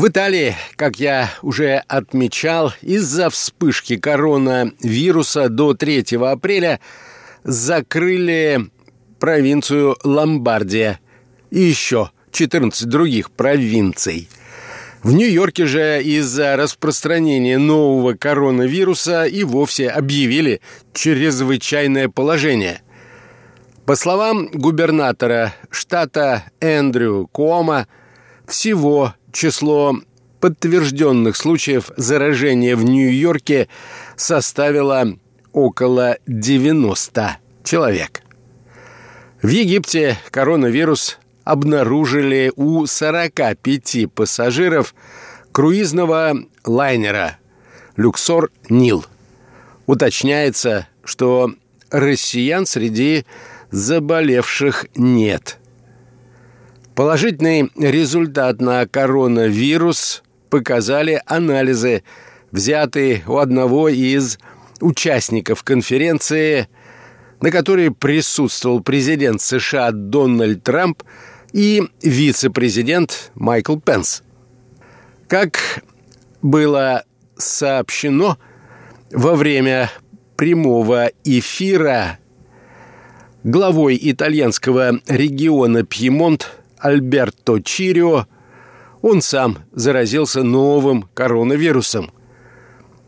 [0.00, 6.80] В Италии, как я уже отмечал, из-за вспышки коронавируса до 3 апреля
[7.44, 8.70] закрыли
[9.18, 11.00] провинцию Ломбардия
[11.50, 14.30] и еще 14 других провинций.
[15.02, 20.62] В Нью-Йорке же из-за распространения нового коронавируса и вовсе объявили
[20.94, 22.80] чрезвычайное положение.
[23.84, 27.86] По словам губернатора штата Эндрю Кома,
[28.46, 29.94] всего число
[30.40, 33.68] подтвержденных случаев заражения в Нью-Йорке
[34.16, 35.16] составило
[35.52, 38.22] около 90 человек.
[39.42, 44.94] В Египте коронавирус обнаружили у 45 пассажиров
[45.52, 46.34] круизного
[46.64, 47.38] лайнера
[47.96, 49.04] «Люксор Нил».
[49.86, 51.52] Уточняется, что
[51.90, 53.24] россиян среди
[53.70, 55.58] заболевших нет–
[57.00, 62.04] Положительный результат на коронавирус показали анализы,
[62.52, 64.38] взятые у одного из
[64.82, 66.68] участников конференции,
[67.40, 71.02] на которой присутствовал президент США Дональд Трамп
[71.54, 74.22] и вице-президент Майкл Пенс.
[75.26, 75.82] Как
[76.42, 78.36] было сообщено
[79.10, 79.90] во время
[80.36, 82.18] прямого эфира
[83.42, 88.26] главой итальянского региона Пьемонт Альберто Чирио,
[89.02, 92.10] он сам заразился новым коронавирусом.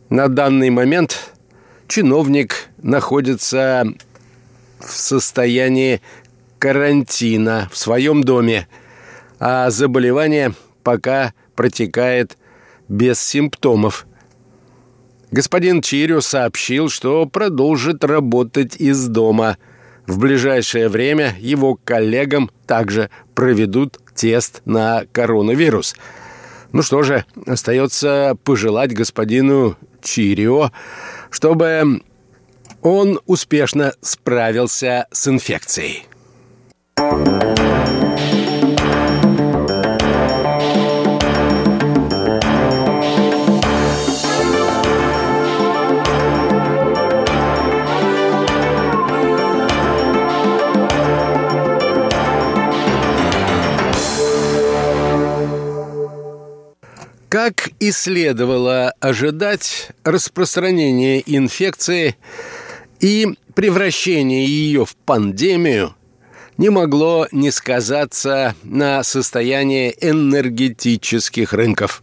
[0.09, 1.33] На данный момент
[1.89, 3.85] чиновник находится
[4.79, 6.01] в состоянии
[6.59, 8.68] карантина в своем доме.
[9.45, 10.55] а заболевание
[10.85, 12.39] пока протекает
[12.89, 14.07] без симптомов.
[15.33, 19.57] Господин Чирио сообщил, что продолжит работать из дома.
[20.07, 25.94] В ближайшее время его коллегам также проведут тест на коронавирус.
[26.72, 30.70] Ну что же, остается пожелать господину Чирио,
[31.30, 32.03] чтобы
[32.80, 36.07] он успешно справился с инфекцией.
[57.33, 62.16] Как и следовало ожидать, распространение инфекции
[63.01, 65.95] и превращение ее в пандемию
[66.59, 72.03] не могло не сказаться на состоянии энергетических рынков.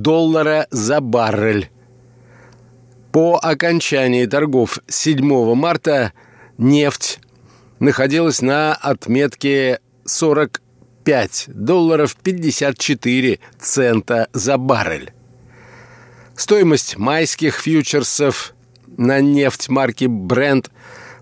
[0.00, 1.70] доллара за баррель
[3.16, 6.12] по окончании торгов 7 марта
[6.58, 7.18] нефть
[7.78, 15.14] находилась на отметке 45 долларов 54 цента за баррель.
[16.36, 18.52] Стоимость майских фьючерсов
[18.98, 20.68] на нефть марки Brent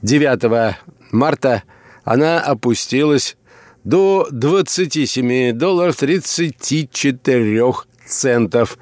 [0.01, 0.75] 9
[1.11, 1.61] марта
[2.03, 3.37] она опустилась
[3.83, 7.73] до 27 долларов 34
[8.05, 8.77] центов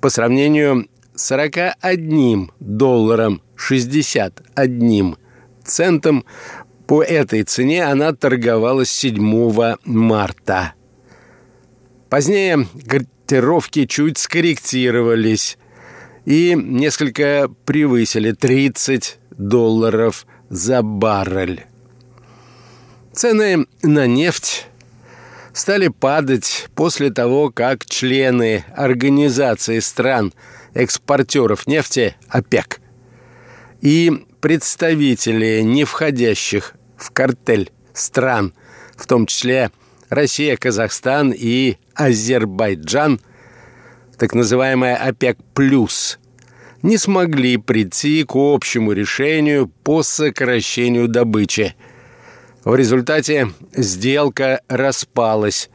[0.00, 5.16] по сравнению с 41 долларом 61
[5.64, 6.24] центом.
[6.86, 10.74] По этой цене она торговалась 7 марта.
[12.08, 15.56] Позднее котировки чуть скорректировались
[16.24, 21.69] и несколько превысили 30 долларов за баррель.
[23.12, 24.68] Цены на нефть
[25.52, 30.32] стали падать после того, как члены Организации стран
[30.74, 32.80] экспортеров нефти ОПЕК
[33.80, 38.54] и представители не входящих в картель стран,
[38.96, 39.72] в том числе
[40.08, 43.20] Россия, Казахстан и Азербайджан,
[44.18, 45.38] так называемая ОПЕК+,
[46.82, 51.74] не смогли прийти к общему решению по сокращению добычи–
[52.64, 55.70] в результате сделка распалась.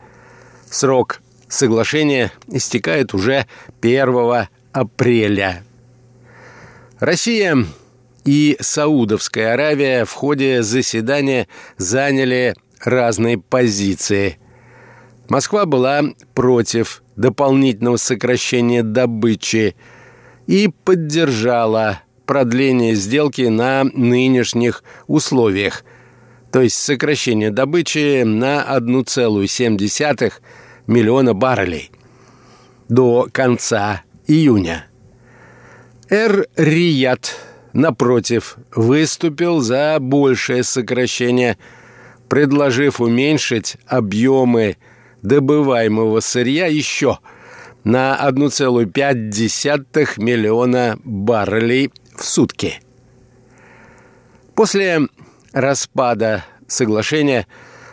[0.70, 3.46] Срок соглашения истекает уже
[3.82, 5.64] 1 апреля.
[7.00, 7.58] Россия
[8.24, 14.38] и Саудовская Аравия в ходе заседания заняли разные позиции.
[15.30, 19.76] Москва была против дополнительного сокращения добычи
[20.46, 25.84] и поддержала продление сделки на нынешних условиях–
[26.56, 30.32] то есть сокращение добычи на 1,7
[30.88, 31.92] миллиона баррелей
[32.88, 34.88] до конца июня.
[36.10, 37.36] Эр-Рияд,
[37.74, 41.58] напротив, выступил за большее сокращение,
[42.30, 44.78] предложив уменьшить объемы
[45.24, 47.20] добываемого сырья еще
[47.84, 52.80] на 1,5 миллиона баррелей в сутки.
[54.56, 55.10] После
[55.56, 57.48] распада соглашения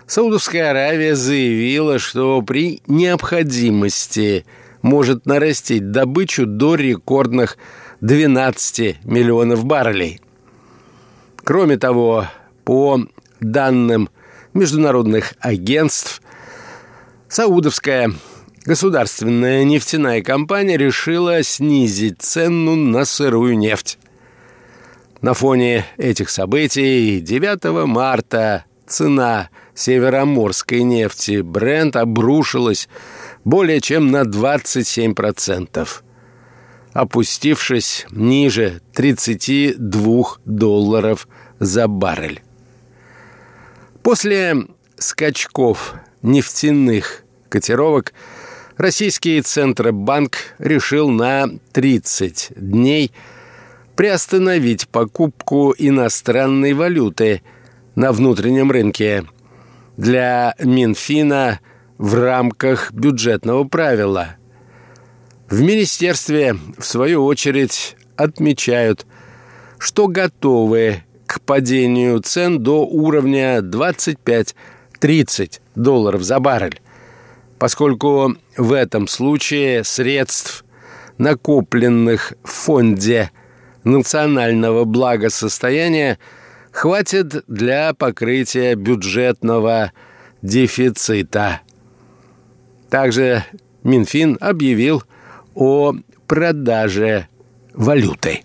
[0.06, 4.44] Саудовская Аравия заявила, что при необходимости
[4.82, 7.56] может нарастить добычу до рекордных
[8.00, 10.20] 12 миллионов баррелей.
[11.36, 12.26] Кроме того,
[12.64, 13.00] по
[13.40, 14.10] данным
[14.54, 16.20] международных агентств,
[17.28, 18.12] Саудовская
[18.64, 23.98] государственная нефтяная компания решила снизить цену на сырую нефть.
[25.22, 32.88] На фоне этих событий 9 марта цена североморской нефти Брент обрушилась
[33.44, 35.88] более чем на 27%,
[36.92, 41.28] опустившись ниже 32 долларов
[41.60, 42.42] за баррель.
[44.02, 44.56] После
[44.98, 48.12] скачков нефтяных котировок,
[48.76, 53.12] российский Центробанк решил на 30 дней
[54.02, 57.40] приостановить покупку иностранной валюты
[57.94, 59.24] на внутреннем рынке
[59.96, 61.60] для Минфина
[61.98, 64.34] в рамках бюджетного правила.
[65.48, 69.06] В министерстве, в свою очередь, отмечают,
[69.78, 76.80] что готовы к падению цен до уровня 25-30 долларов за баррель,
[77.56, 80.64] поскольку в этом случае средств,
[81.18, 83.30] накопленных в фонде
[83.84, 86.18] национального благосостояния,
[86.70, 89.92] хватит для покрытия бюджетного
[90.42, 91.60] дефицита.
[92.90, 93.44] Также
[93.82, 95.02] Минфин объявил
[95.54, 95.94] о
[96.26, 97.28] продаже
[97.74, 98.42] валюты.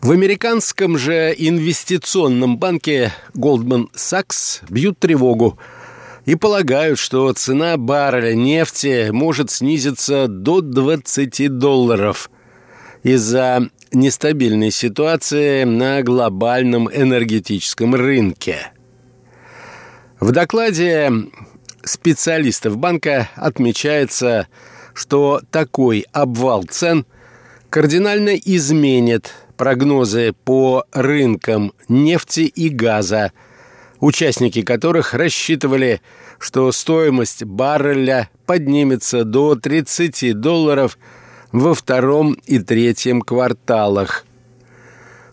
[0.00, 5.58] В американском же инвестиционном банке Goldman Sachs бьют тревогу
[6.26, 12.30] и полагают, что цена барреля нефти может снизиться до 20 долларов
[13.02, 18.72] из-за нестабильной ситуации на глобальном энергетическом рынке.
[20.20, 21.10] В докладе
[21.84, 24.48] специалистов банка отмечается,
[24.94, 27.06] что такой обвал цен
[27.70, 33.32] кардинально изменит прогнозы по рынкам нефти и газа,
[34.00, 36.00] участники которых рассчитывали,
[36.38, 40.98] что стоимость барреля поднимется до 30 долларов
[41.52, 44.24] во втором и третьем кварталах.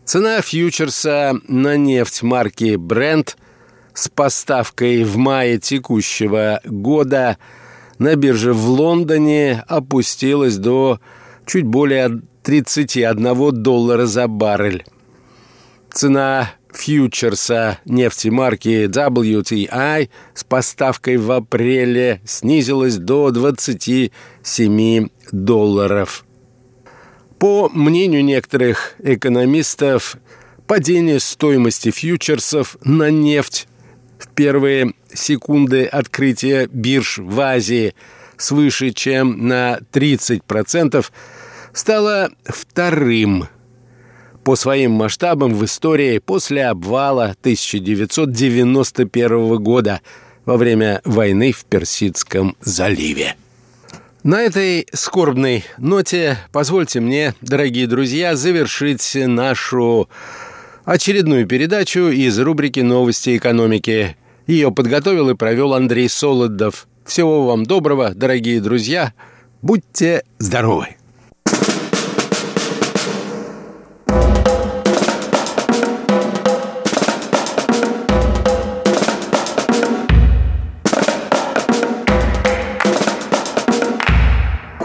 [0.06, 3.36] Цена фьючерса на нефть марки Brent
[3.94, 7.38] с поставкой в мае текущего года
[8.00, 11.00] на бирже в Лондоне опустилась до
[11.46, 14.86] чуть более 31 доллара за баррель.
[15.92, 26.26] Цена фьючерса нефти марки WTI с поставкой в апреле снизилась до 27 долларов.
[27.40, 30.18] По мнению некоторых экономистов,
[30.68, 33.68] падение стоимости фьючерсов на нефть
[34.18, 37.94] в первые секунды открытия бирж в Азии
[38.38, 41.06] свыше чем на 30%
[41.74, 43.48] стало вторым
[44.44, 50.00] по своим масштабам в истории после обвала 1991 года
[50.46, 53.36] во время войны в Персидском заливе.
[54.24, 60.10] На этой скорбной ноте позвольте мне, дорогие друзья, завершить нашу
[60.86, 64.18] очередную передачу из рубрики «Новости экономики».
[64.48, 66.88] Ее подготовил и провел Андрей Солодов.
[67.06, 69.14] Всего вам доброго, дорогие друзья.
[69.62, 70.96] Будьте здоровы!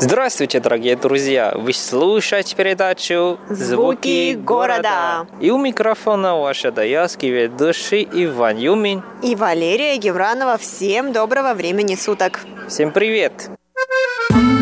[0.01, 1.53] Здравствуйте, дорогие друзья!
[1.57, 5.27] Вы слушаете передачу «Звуки города».
[5.41, 9.03] И у микрофона ваша даялский ведущий Иван Юмин.
[9.23, 10.57] И Валерия Гевранова.
[10.57, 12.41] Всем доброго времени суток.
[12.69, 13.51] Всем привет!
[14.31, 14.58] Привет,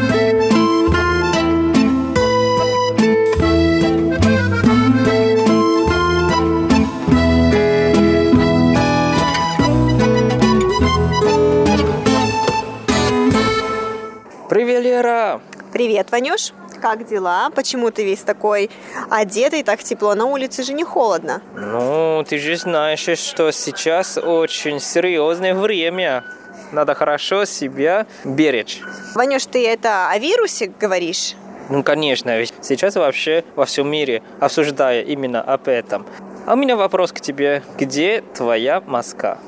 [14.50, 15.40] Лера!
[15.72, 16.52] Привет, Ванюш.
[16.80, 17.50] Как дела?
[17.54, 18.70] Почему ты весь такой
[19.10, 20.14] одетый, так тепло?
[20.14, 21.42] На улице же не холодно.
[21.54, 26.24] Ну, ты же знаешь, что сейчас очень серьезное время.
[26.72, 28.80] Надо хорошо себя беречь.
[29.14, 31.34] Ванюш, ты это о вирусе говоришь?
[31.68, 36.06] Ну, конечно, ведь сейчас вообще во всем мире обсуждая именно об этом.
[36.46, 37.62] А у меня вопрос к тебе.
[37.78, 39.38] Где твоя маска?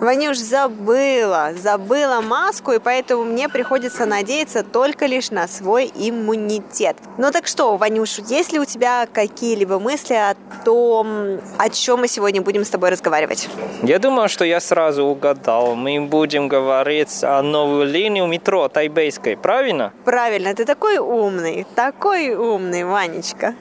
[0.00, 6.96] Ванюш, забыла, забыла маску, и поэтому мне приходится надеяться только лишь на свой иммунитет.
[7.18, 12.08] Ну так что, Ванюш, есть ли у тебя какие-либо мысли о том, о чем мы
[12.08, 13.48] сегодня будем с тобой разговаривать?
[13.82, 15.74] Я думаю, что я сразу угадал.
[15.74, 19.92] Мы будем говорить о новой линии метро Тайбейской, правильно?
[20.04, 23.54] Правильно, ты такой умный, такой умный, Ванечка.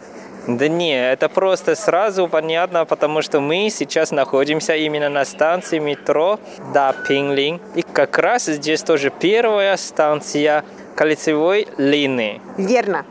[0.50, 6.40] Да не, это просто сразу понятно, потому что мы сейчас находимся именно на станции метро
[6.74, 7.62] Да Пинглин.
[7.76, 10.64] И как раз здесь тоже первая станция
[10.96, 12.42] кольцевой линии.
[12.58, 13.06] Верно.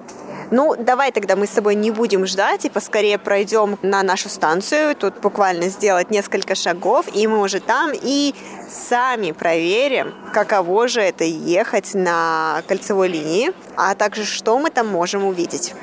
[0.50, 4.96] Ну, давай тогда мы с тобой не будем ждать и поскорее пройдем на нашу станцию.
[4.96, 8.34] Тут буквально сделать несколько шагов, и мы уже там, и
[8.70, 15.24] сами проверим, каково же это ехать на кольцевой линии, а также что мы там можем
[15.24, 15.74] увидеть.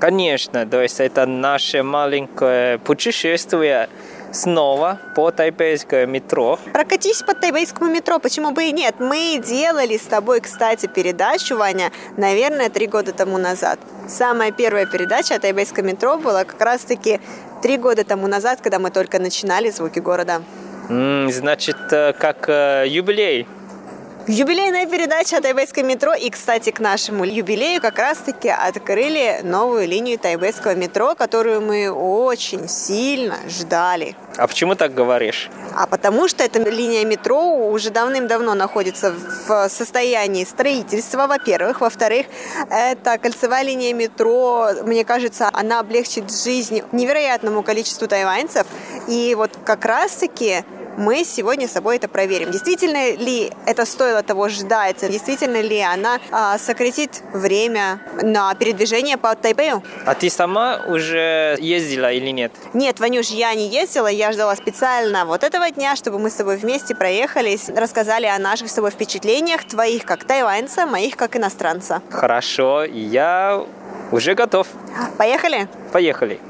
[0.00, 3.88] Конечно, то есть это наше маленькое путешествие
[4.32, 6.58] снова по тайбейскому метро.
[6.72, 8.94] Прокатись по тайбейскому метро, почему бы и нет?
[8.98, 13.78] Мы делали с тобой, кстати, передачу, Ваня, наверное, три года тому назад.
[14.08, 17.20] Самая первая передача о тайбейском метро была как раз-таки
[17.62, 20.42] три года тому назад, когда мы только начинали «Звуки города».
[20.88, 23.46] Значит, э, как э, юбилей
[24.32, 26.14] Юбилейная передача о тайбэйском метро.
[26.14, 32.68] И, кстати, к нашему юбилею как раз-таки открыли новую линию тайбэйского метро, которую мы очень
[32.68, 34.14] сильно ждали.
[34.36, 35.50] А почему так говоришь?
[35.74, 39.12] А потому что эта линия метро уже давным-давно находится
[39.48, 41.80] в состоянии строительства, во-первых.
[41.80, 42.26] Во-вторых,
[42.70, 48.64] это кольцевая линия метро, мне кажется, она облегчит жизнь невероятному количеству тайваньцев.
[49.08, 50.62] И вот как раз-таки
[50.96, 52.50] мы сегодня с собой это проверим.
[52.50, 54.98] Действительно ли это стоило того ждать?
[55.00, 59.82] Действительно ли она а, сократит время на передвижение по Тайпею?
[60.04, 62.52] А ты сама уже ездила или нет?
[62.74, 66.56] Нет, Ванюш, я не ездила, я ждала специально вот этого дня, чтобы мы с тобой
[66.56, 72.02] вместе проехались, рассказали о наших с тобой впечатлениях, твоих как тайваньца, моих как иностранца.
[72.10, 73.64] Хорошо, я
[74.12, 74.66] уже готов.
[75.16, 75.68] Поехали?
[75.92, 76.40] Поехали.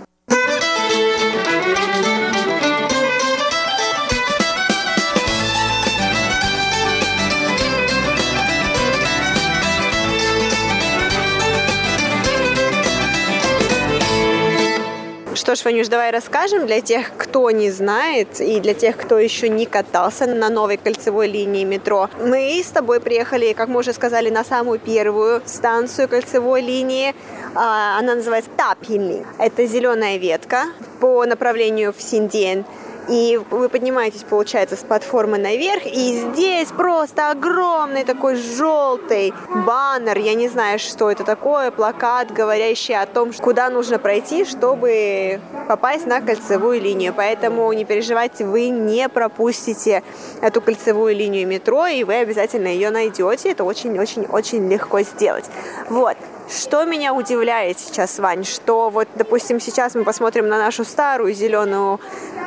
[15.40, 19.48] Что ж, Ванюш, давай расскажем для тех, кто не знает, и для тех, кто еще
[19.48, 22.10] не катался на новой кольцевой линии метро.
[22.20, 27.14] Мы с тобой приехали, как мы уже сказали, на самую первую станцию кольцевой линии.
[27.54, 29.24] А, она называется Тапинли.
[29.38, 30.66] Это зеленая ветка
[31.00, 32.66] по направлению в Синден.
[33.10, 39.34] И вы поднимаетесь, получается, с платформы наверх, и здесь просто огромный такой желтый
[39.66, 45.40] баннер, я не знаю, что это такое, плакат, говорящий о том, куда нужно пройти, чтобы
[45.66, 47.12] попасть на кольцевую линию.
[47.16, 50.04] Поэтому не переживайте, вы не пропустите
[50.40, 53.50] эту кольцевую линию метро, и вы обязательно ее найдете.
[53.50, 55.46] Это очень-очень-очень легко сделать.
[55.88, 56.16] Вот.
[56.50, 62.00] Что меня удивляет сейчас, Вань, что вот, допустим, сейчас мы посмотрим на нашу старую зеленую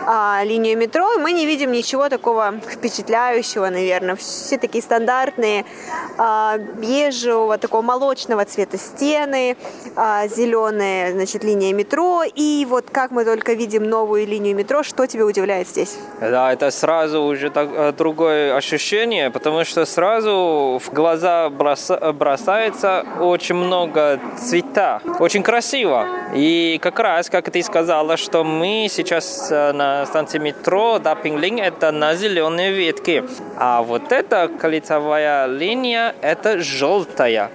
[0.06, 4.18] а, линию метро, и мы не видим ничего такого впечатляющего, наверное.
[4.18, 5.64] Все такие стандартные
[6.18, 9.56] а, бежевого, такого молочного цвета стены,
[9.96, 15.08] а, зеленая, значит, линия метро, и вот как мы только видим новую линию метро, что
[15.08, 15.98] тебя удивляет здесь?
[16.20, 23.56] Да, это сразу уже так, э, другое ощущение, потому что сразу в глаза бросается очень
[23.56, 25.02] много много цвета.
[25.20, 26.08] Очень красиво.
[26.34, 31.60] И как раз, как ты сказала, что мы сейчас э, на станции метро да, Пинглинг,
[31.60, 33.24] это на зеленой ветке.
[33.58, 37.52] А вот эта кольцевая линия, это желтая.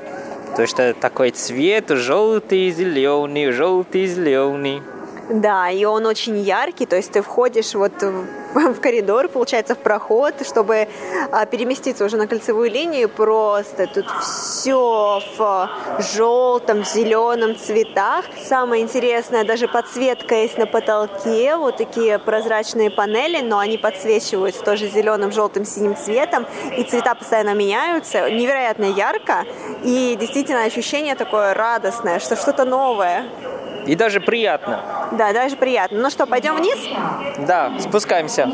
[0.56, 4.82] То есть такой цвет желтый, зеленый, желтый, зеленый.
[5.30, 7.92] Да, и он очень яркий, то есть ты входишь вот
[8.54, 10.88] в коридор, получается, в проход, чтобы
[11.30, 13.08] а, переместиться уже на кольцевую линию.
[13.08, 15.68] Просто тут все в
[16.14, 18.24] желтом, зеленом цветах.
[18.42, 21.56] Самое интересное, даже подсветка есть на потолке.
[21.56, 26.46] Вот такие прозрачные панели, но они подсвечиваются тоже зеленым, желтым, синим цветом.
[26.76, 28.30] И цвета постоянно меняются.
[28.30, 29.44] Невероятно ярко.
[29.84, 33.26] И действительно ощущение такое радостное, что что-то новое.
[33.88, 34.80] И даже приятно.
[35.12, 35.98] Да, даже приятно.
[35.98, 36.76] Ну что, пойдем вниз?
[37.46, 38.46] Да, спускаемся.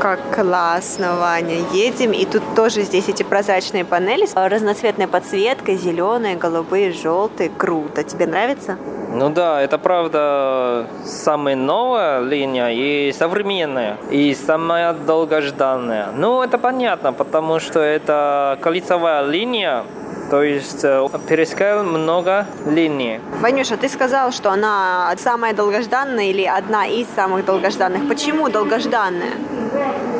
[0.00, 1.56] Как классно, Ваня.
[1.72, 7.50] Едем, и тут тоже здесь эти прозрачные панели с разноцветной подсветкой, зеленые, голубые, желтые.
[7.50, 8.04] Круто.
[8.04, 8.78] Тебе нравится?
[9.12, 16.10] Ну да, это правда самая новая линия и современная, и самая долгожданная.
[16.14, 19.82] Ну, это понятно, потому что это кольцевая линия,
[20.30, 23.20] то есть э, пересекал много линий.
[23.40, 28.08] Ванюша, ты сказал, что она самая долгожданная или одна из самых долгожданных.
[28.08, 29.32] Почему долгожданная?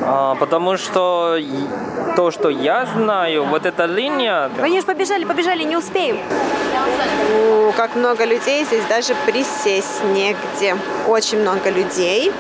[0.03, 1.39] А, потому что
[2.17, 4.51] то, что я знаю, вот эта линия...
[4.59, 6.19] Ванюш, побежали, побежали, не успеем.
[7.37, 10.77] О, как много людей, здесь даже присесть негде.
[11.07, 12.33] Очень много людей.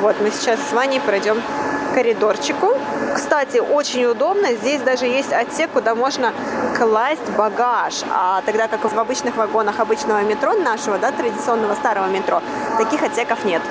[0.00, 1.42] Вот мы сейчас с Ваней пройдем
[1.94, 2.78] коридорчику.
[3.14, 4.52] Кстати, очень удобно.
[4.54, 6.32] Здесь даже есть отсек, куда можно
[6.76, 7.94] класть багаж.
[8.10, 12.42] А тогда как в обычных вагонах обычного метро нашего, да, традиционного старого метро,
[12.78, 13.62] таких отсеков нет.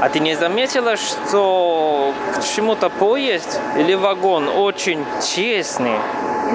[0.00, 5.98] А ты не заметила, что к чему-то поезд или вагон очень честный?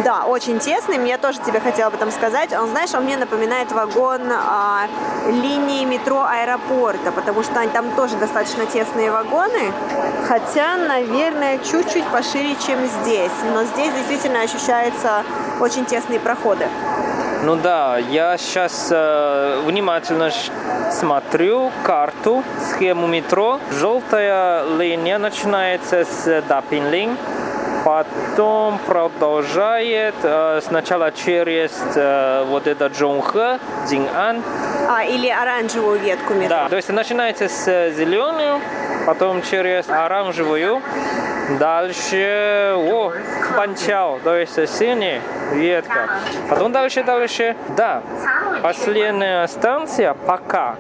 [0.04, 0.98] Да, очень тесный.
[0.98, 2.54] Мне тоже тебе хотела об этом сказать.
[2.54, 4.88] Он, знаешь, он мне напоминает вагон а,
[5.28, 9.72] линии метро аэропорта, потому что там тоже достаточно тесные вагоны.
[10.28, 13.32] Хотя, наверное, чуть-чуть пошире, чем здесь.
[13.54, 15.24] Но здесь действительно ощущаются
[15.60, 16.68] очень тесные проходы.
[17.44, 20.32] Ну да, я сейчас э, внимательно
[20.92, 23.60] смотрю карту, схему метро.
[23.72, 27.18] Желтая линия начинается с Дапинлинг,
[27.84, 33.60] потом продолжает э, сначала через э, вот это Джонхэ,
[33.90, 34.44] Динан.
[34.90, 36.50] А, или оранжевую ветку метро.
[36.50, 38.60] Да, то есть начинается с зеленую,
[39.06, 40.82] потом через оранжевую,
[41.58, 43.14] дальше, о,
[43.56, 45.22] Банчао, то есть синяя
[45.54, 46.10] ветка.
[46.50, 48.02] Потом дальше, дальше, да,
[48.62, 50.76] последняя станция пока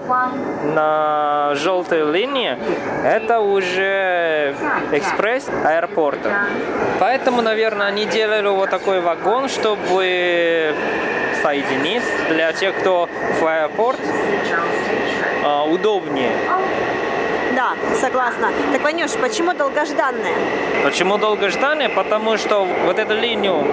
[0.73, 2.57] на желтой линии,
[3.03, 4.55] это уже
[4.91, 6.31] экспресс аэропорта.
[6.99, 10.73] Поэтому, наверное, они делали вот такой вагон, чтобы
[11.41, 13.09] соединить для тех, кто
[13.39, 13.99] в аэропорт
[15.43, 16.31] а, удобнее.
[17.61, 18.49] Да, согласна.
[18.71, 20.33] Так, Ванюш, почему долгожданная?
[20.83, 21.89] Почему долгожданная?
[21.89, 23.63] Потому что вот эту линию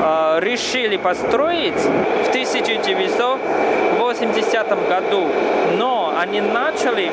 [0.00, 5.26] э, решили построить в 1980 году,
[5.78, 7.10] но они начали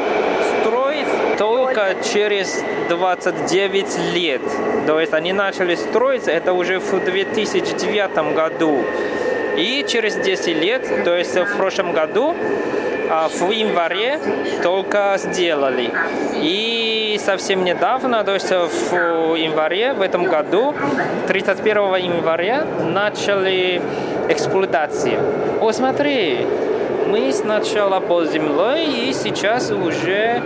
[0.61, 1.07] строить
[1.39, 4.43] только через 29 лет.
[4.85, 8.85] То есть они начали строиться, это уже в 2009 году.
[9.57, 12.35] И через 10 лет, то есть в прошлом году,
[13.09, 14.19] а в январе
[14.63, 15.91] только сделали.
[16.35, 20.73] И совсем недавно, то есть в январе в этом году,
[21.27, 23.81] 31 января, начали
[24.29, 25.19] эксплуатацию.
[25.61, 26.45] О, смотри,
[27.07, 30.41] мы сначала под землей и сейчас уже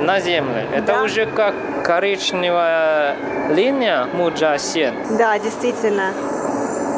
[0.00, 0.66] на земле.
[0.74, 1.02] Это Да.
[1.02, 3.16] уже как коричневая
[3.50, 4.94] линия Муджасен.
[5.18, 6.12] Да, действительно.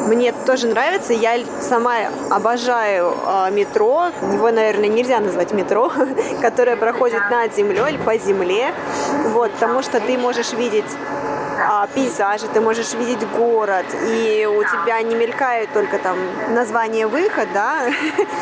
[0.07, 1.13] Мне это тоже нравится.
[1.13, 1.95] Я сама
[2.29, 4.07] обожаю э, метро.
[4.33, 5.91] Его, наверное, нельзя назвать метро,
[6.41, 8.73] которое проходит над землей или по земле.
[9.29, 10.85] Вот, потому что ты можешь видеть
[11.65, 16.17] а, пейзажи, ты можешь видеть город, и у тебя не мелькают только там
[16.49, 17.87] название выход, да,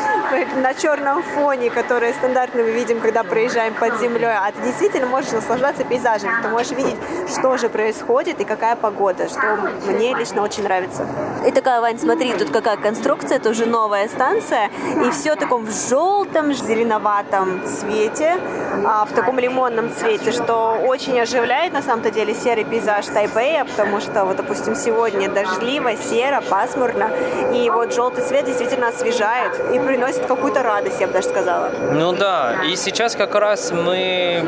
[0.56, 5.32] на черном фоне, которое стандартно мы видим, когда проезжаем под землей, а ты действительно можешь
[5.32, 6.96] наслаждаться пейзажем, ты можешь видеть,
[7.28, 11.06] что же происходит и какая погода, что мне лично очень нравится.
[11.46, 14.70] И такая, Вань, смотри, тут какая конструкция, это уже новая станция,
[15.04, 18.38] и все в таком в желтом, зеленоватом цвете,
[18.84, 24.00] а, в таком лимонном цвете, что очень оживляет на самом-то деле серый пейзаж Тайбэя, потому
[24.00, 27.10] что, вот, допустим, сегодня дождливо, серо, пасмурно,
[27.54, 31.70] и вот желтый цвет действительно освежает и приносит какую-то радость, я бы даже сказала.
[31.92, 34.42] Ну да, и сейчас как раз мы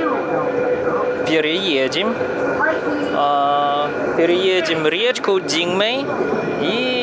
[1.27, 2.15] переедем,
[3.15, 6.07] а, переедем речку Дингмэй
[6.61, 6.94] и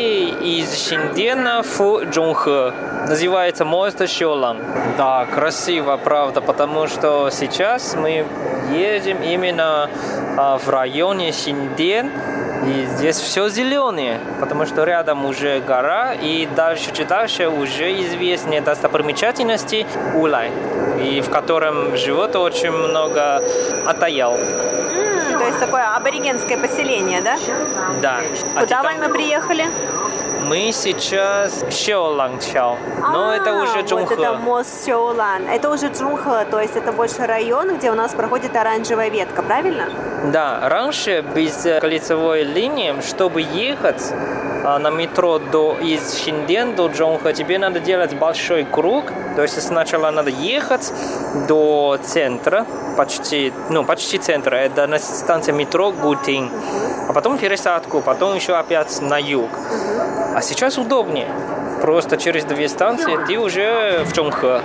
[0.41, 2.73] из Шиндена в Джунхэ.
[3.07, 4.57] Называется мост Щолан.
[4.97, 8.25] Да, красиво, правда, потому что сейчас мы
[8.71, 9.89] едем именно
[10.37, 12.11] а, в районе Шинден,
[12.65, 18.61] и здесь все зеленое, потому что рядом уже гора, и дальше, чуть дальше уже известные
[18.61, 19.85] достопримечательности
[20.15, 20.51] Улай,
[20.99, 23.41] и в котором живет очень много
[23.85, 24.35] атаял.
[24.35, 27.37] М, то есть такое аборигенское поселение, да?
[28.01, 28.19] Да.
[28.55, 29.65] А Куда, там Вань, мы приехали?
[30.51, 32.75] Мы сейчас Щеолангчао,
[33.13, 34.31] но это А, уже Вот это Джунхэ.
[34.33, 35.47] мост Сеулан.
[35.47, 39.85] Это уже Джунхэ, то есть это больше район, где у нас проходит оранжевая ветка, правильно?
[40.33, 44.13] Да, раньше без э, кольцевой линии, чтобы ехать
[44.63, 49.05] на метро до, из Шинден до Джонха, тебе надо делать большой круг.
[49.35, 50.91] То есть сначала надо ехать
[51.47, 52.65] до центра,
[52.97, 56.49] почти, ну, почти центра, это на станции метро Гутин.
[57.07, 59.49] А потом пересадку, потом еще опять на юг.
[60.35, 61.27] А сейчас удобнее.
[61.81, 64.61] Просто через две станции ты уже в Чонхэ.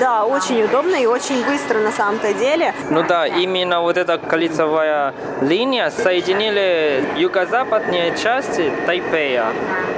[0.00, 2.74] Да, очень удобно и очень быстро на самом-то деле.
[2.90, 9.46] Ну да, именно вот эта кольцевая линия соединили юго-западные части Тайпея.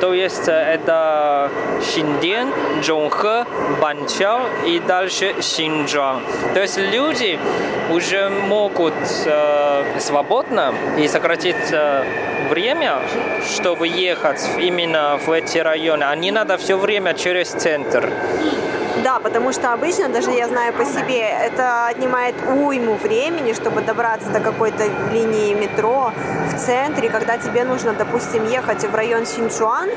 [0.01, 1.51] То есть это
[1.83, 2.49] Шинден,
[2.83, 3.45] Чжонхэ,
[3.81, 6.23] Банчао и дальше Шинджуан.
[6.55, 7.39] То есть люди
[7.91, 8.95] уже могут
[9.27, 12.05] э, свободно и сократить э,
[12.49, 12.99] время,
[13.45, 16.05] чтобы ехать именно в эти районы.
[16.05, 18.09] А не надо все время через центр.
[19.03, 24.29] Да, потому что обычно, даже я знаю по себе, это отнимает уйму времени, чтобы добраться
[24.31, 26.13] до какой-то линии метро
[26.53, 29.89] в центре, когда тебе нужно, допустим, ехать в район Синчуан,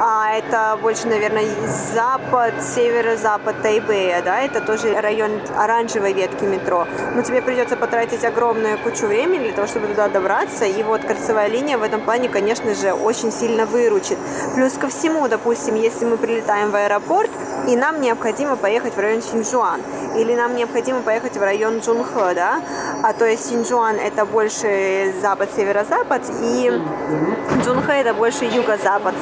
[0.00, 1.44] а это больше, наверное,
[1.92, 6.86] запад, северо-запад Тайбэя, да, это тоже район оранжевой ветки метро.
[7.14, 11.48] Но тебе придется потратить огромную кучу времени для того, чтобы туда добраться, и вот кольцевая
[11.48, 14.18] линия в этом плане, конечно же, очень сильно выручит.
[14.54, 17.30] Плюс ко всему, допустим, если мы прилетаем в аэропорт,
[17.68, 19.80] и нам необходимо поехать в район Синьчжуан,
[20.16, 22.60] или нам необходимо поехать в район Джунхэ, да,
[23.02, 26.72] а то есть Синьчжуан это больше запад-северо-запад, и
[27.64, 29.14] Джунхэ это больше юго-запад.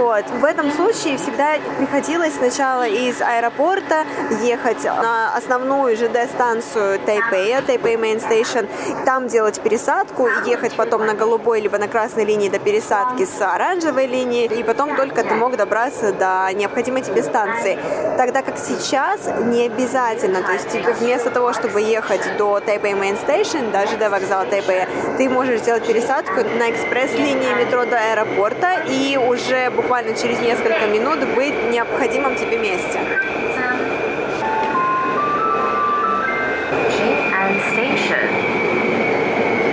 [0.00, 0.24] Вот.
[0.30, 4.06] В этом случае всегда приходилось сначала из аэропорта
[4.42, 8.66] ехать на основную ЖД-станцию Тайпея, Тайпей Main Station,
[9.04, 14.06] там делать пересадку ехать потом на голубой либо на красной линии до пересадки с оранжевой
[14.06, 17.78] линии, и потом только ты мог добраться до необходимой тебе станции.
[18.16, 23.18] Тогда как сейчас не обязательно, то есть типа, вместо того, чтобы ехать до Тайпей Main
[23.22, 24.88] Station, даже до вокзала Тайпея,
[25.18, 31.19] ты можешь сделать пересадку на экспресс-линии метро до аэропорта и уже буквально через несколько минут
[31.35, 32.99] быть в необходимом тебе месте.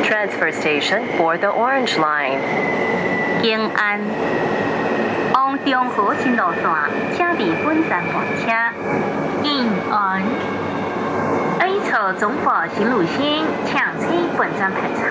[0.05, 2.41] Transfer station for the Orange Line.
[3.41, 4.01] 建安
[5.33, 6.63] 往中和新路线，
[7.17, 8.45] 请伫本站换车。
[9.43, 10.23] 延安
[11.61, 15.03] A 侧中部新路线，请请本站排查。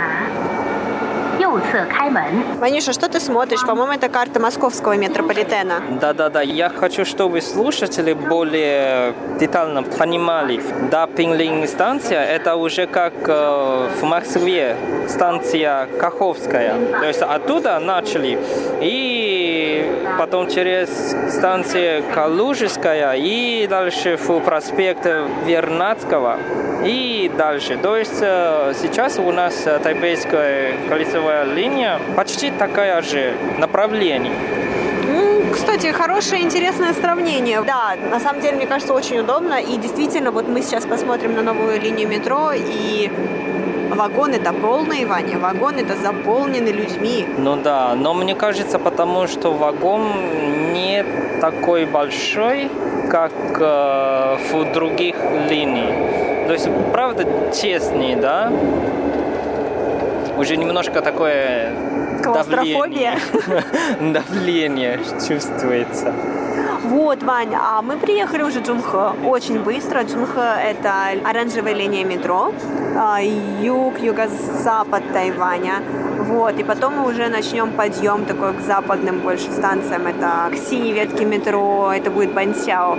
[2.60, 3.60] Манюша, что ты смотришь?
[3.60, 5.82] По-моему, это карта московского метрополитена.
[6.00, 10.60] Да-да-да, я хочу, чтобы слушатели более детально понимали.
[10.90, 14.76] Да, Пинлинг станция, это уже как э, в Москве
[15.08, 16.74] станция Каховская.
[17.00, 18.38] То есть оттуда начали.
[18.80, 20.88] И потом через
[21.30, 25.06] станцию Калужская и дальше в проспект
[25.44, 26.38] Вернадского
[26.84, 27.76] и дальше.
[27.76, 34.32] То есть э, сейчас у нас э, Тайбейская кольцевая линия почти такая же направление.
[35.52, 37.62] Кстати, хорошее, интересное сравнение.
[37.62, 39.54] Да, на самом деле, мне кажется, очень удобно.
[39.54, 43.10] И действительно, вот мы сейчас посмотрим на новую линию метро, и
[43.90, 47.26] вагоны-то полные, Ваня, вагоны-то заполнены людьми.
[47.38, 51.04] Ну да, но мне кажется, потому что вагон не
[51.40, 52.70] такой большой,
[53.10, 55.16] как э, в других
[55.48, 56.46] линиях.
[56.46, 58.52] То есть, правда, честнее, да?
[60.36, 61.72] Уже немножко такое
[62.22, 63.18] давление,
[64.12, 66.12] давление чувствуется.
[66.86, 70.02] Вот, Ваня, а мы приехали уже в Джунхэ очень быстро.
[70.02, 72.52] Джунхэ– это оранжевая линия метро,
[72.96, 75.82] а, юг, юго-запад Тайваня.
[76.28, 80.06] Вот, и потом мы уже начнем подъем такой к западным больше станциям.
[80.06, 82.96] Это к синей ветке метро, это будет Бансяо.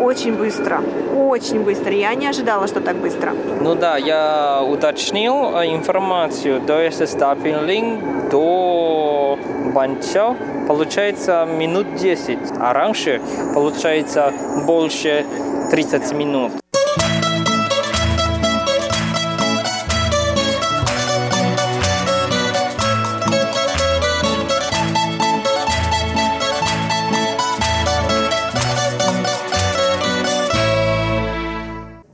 [0.00, 0.80] Очень быстро,
[1.16, 1.92] очень быстро.
[1.92, 3.34] Я не ожидала, что так быстро.
[3.60, 6.60] Ну да, я уточнил э, информацию.
[6.60, 9.38] То есть Стапинлинг до
[9.78, 10.34] Бансяо
[10.66, 13.20] получается минут 10, а раньше
[13.54, 14.32] получается
[14.66, 15.24] больше
[15.70, 16.52] 30 минут.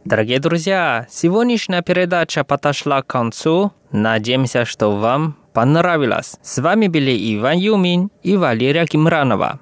[0.04, 3.72] Дорогие друзья, сегодняшняя передача подошла к концу.
[3.90, 6.36] Надеемся, что вам понравилось.
[6.42, 9.60] С вами были Иван Юмин и Валерия Кимранова.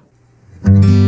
[0.65, 1.02] 吹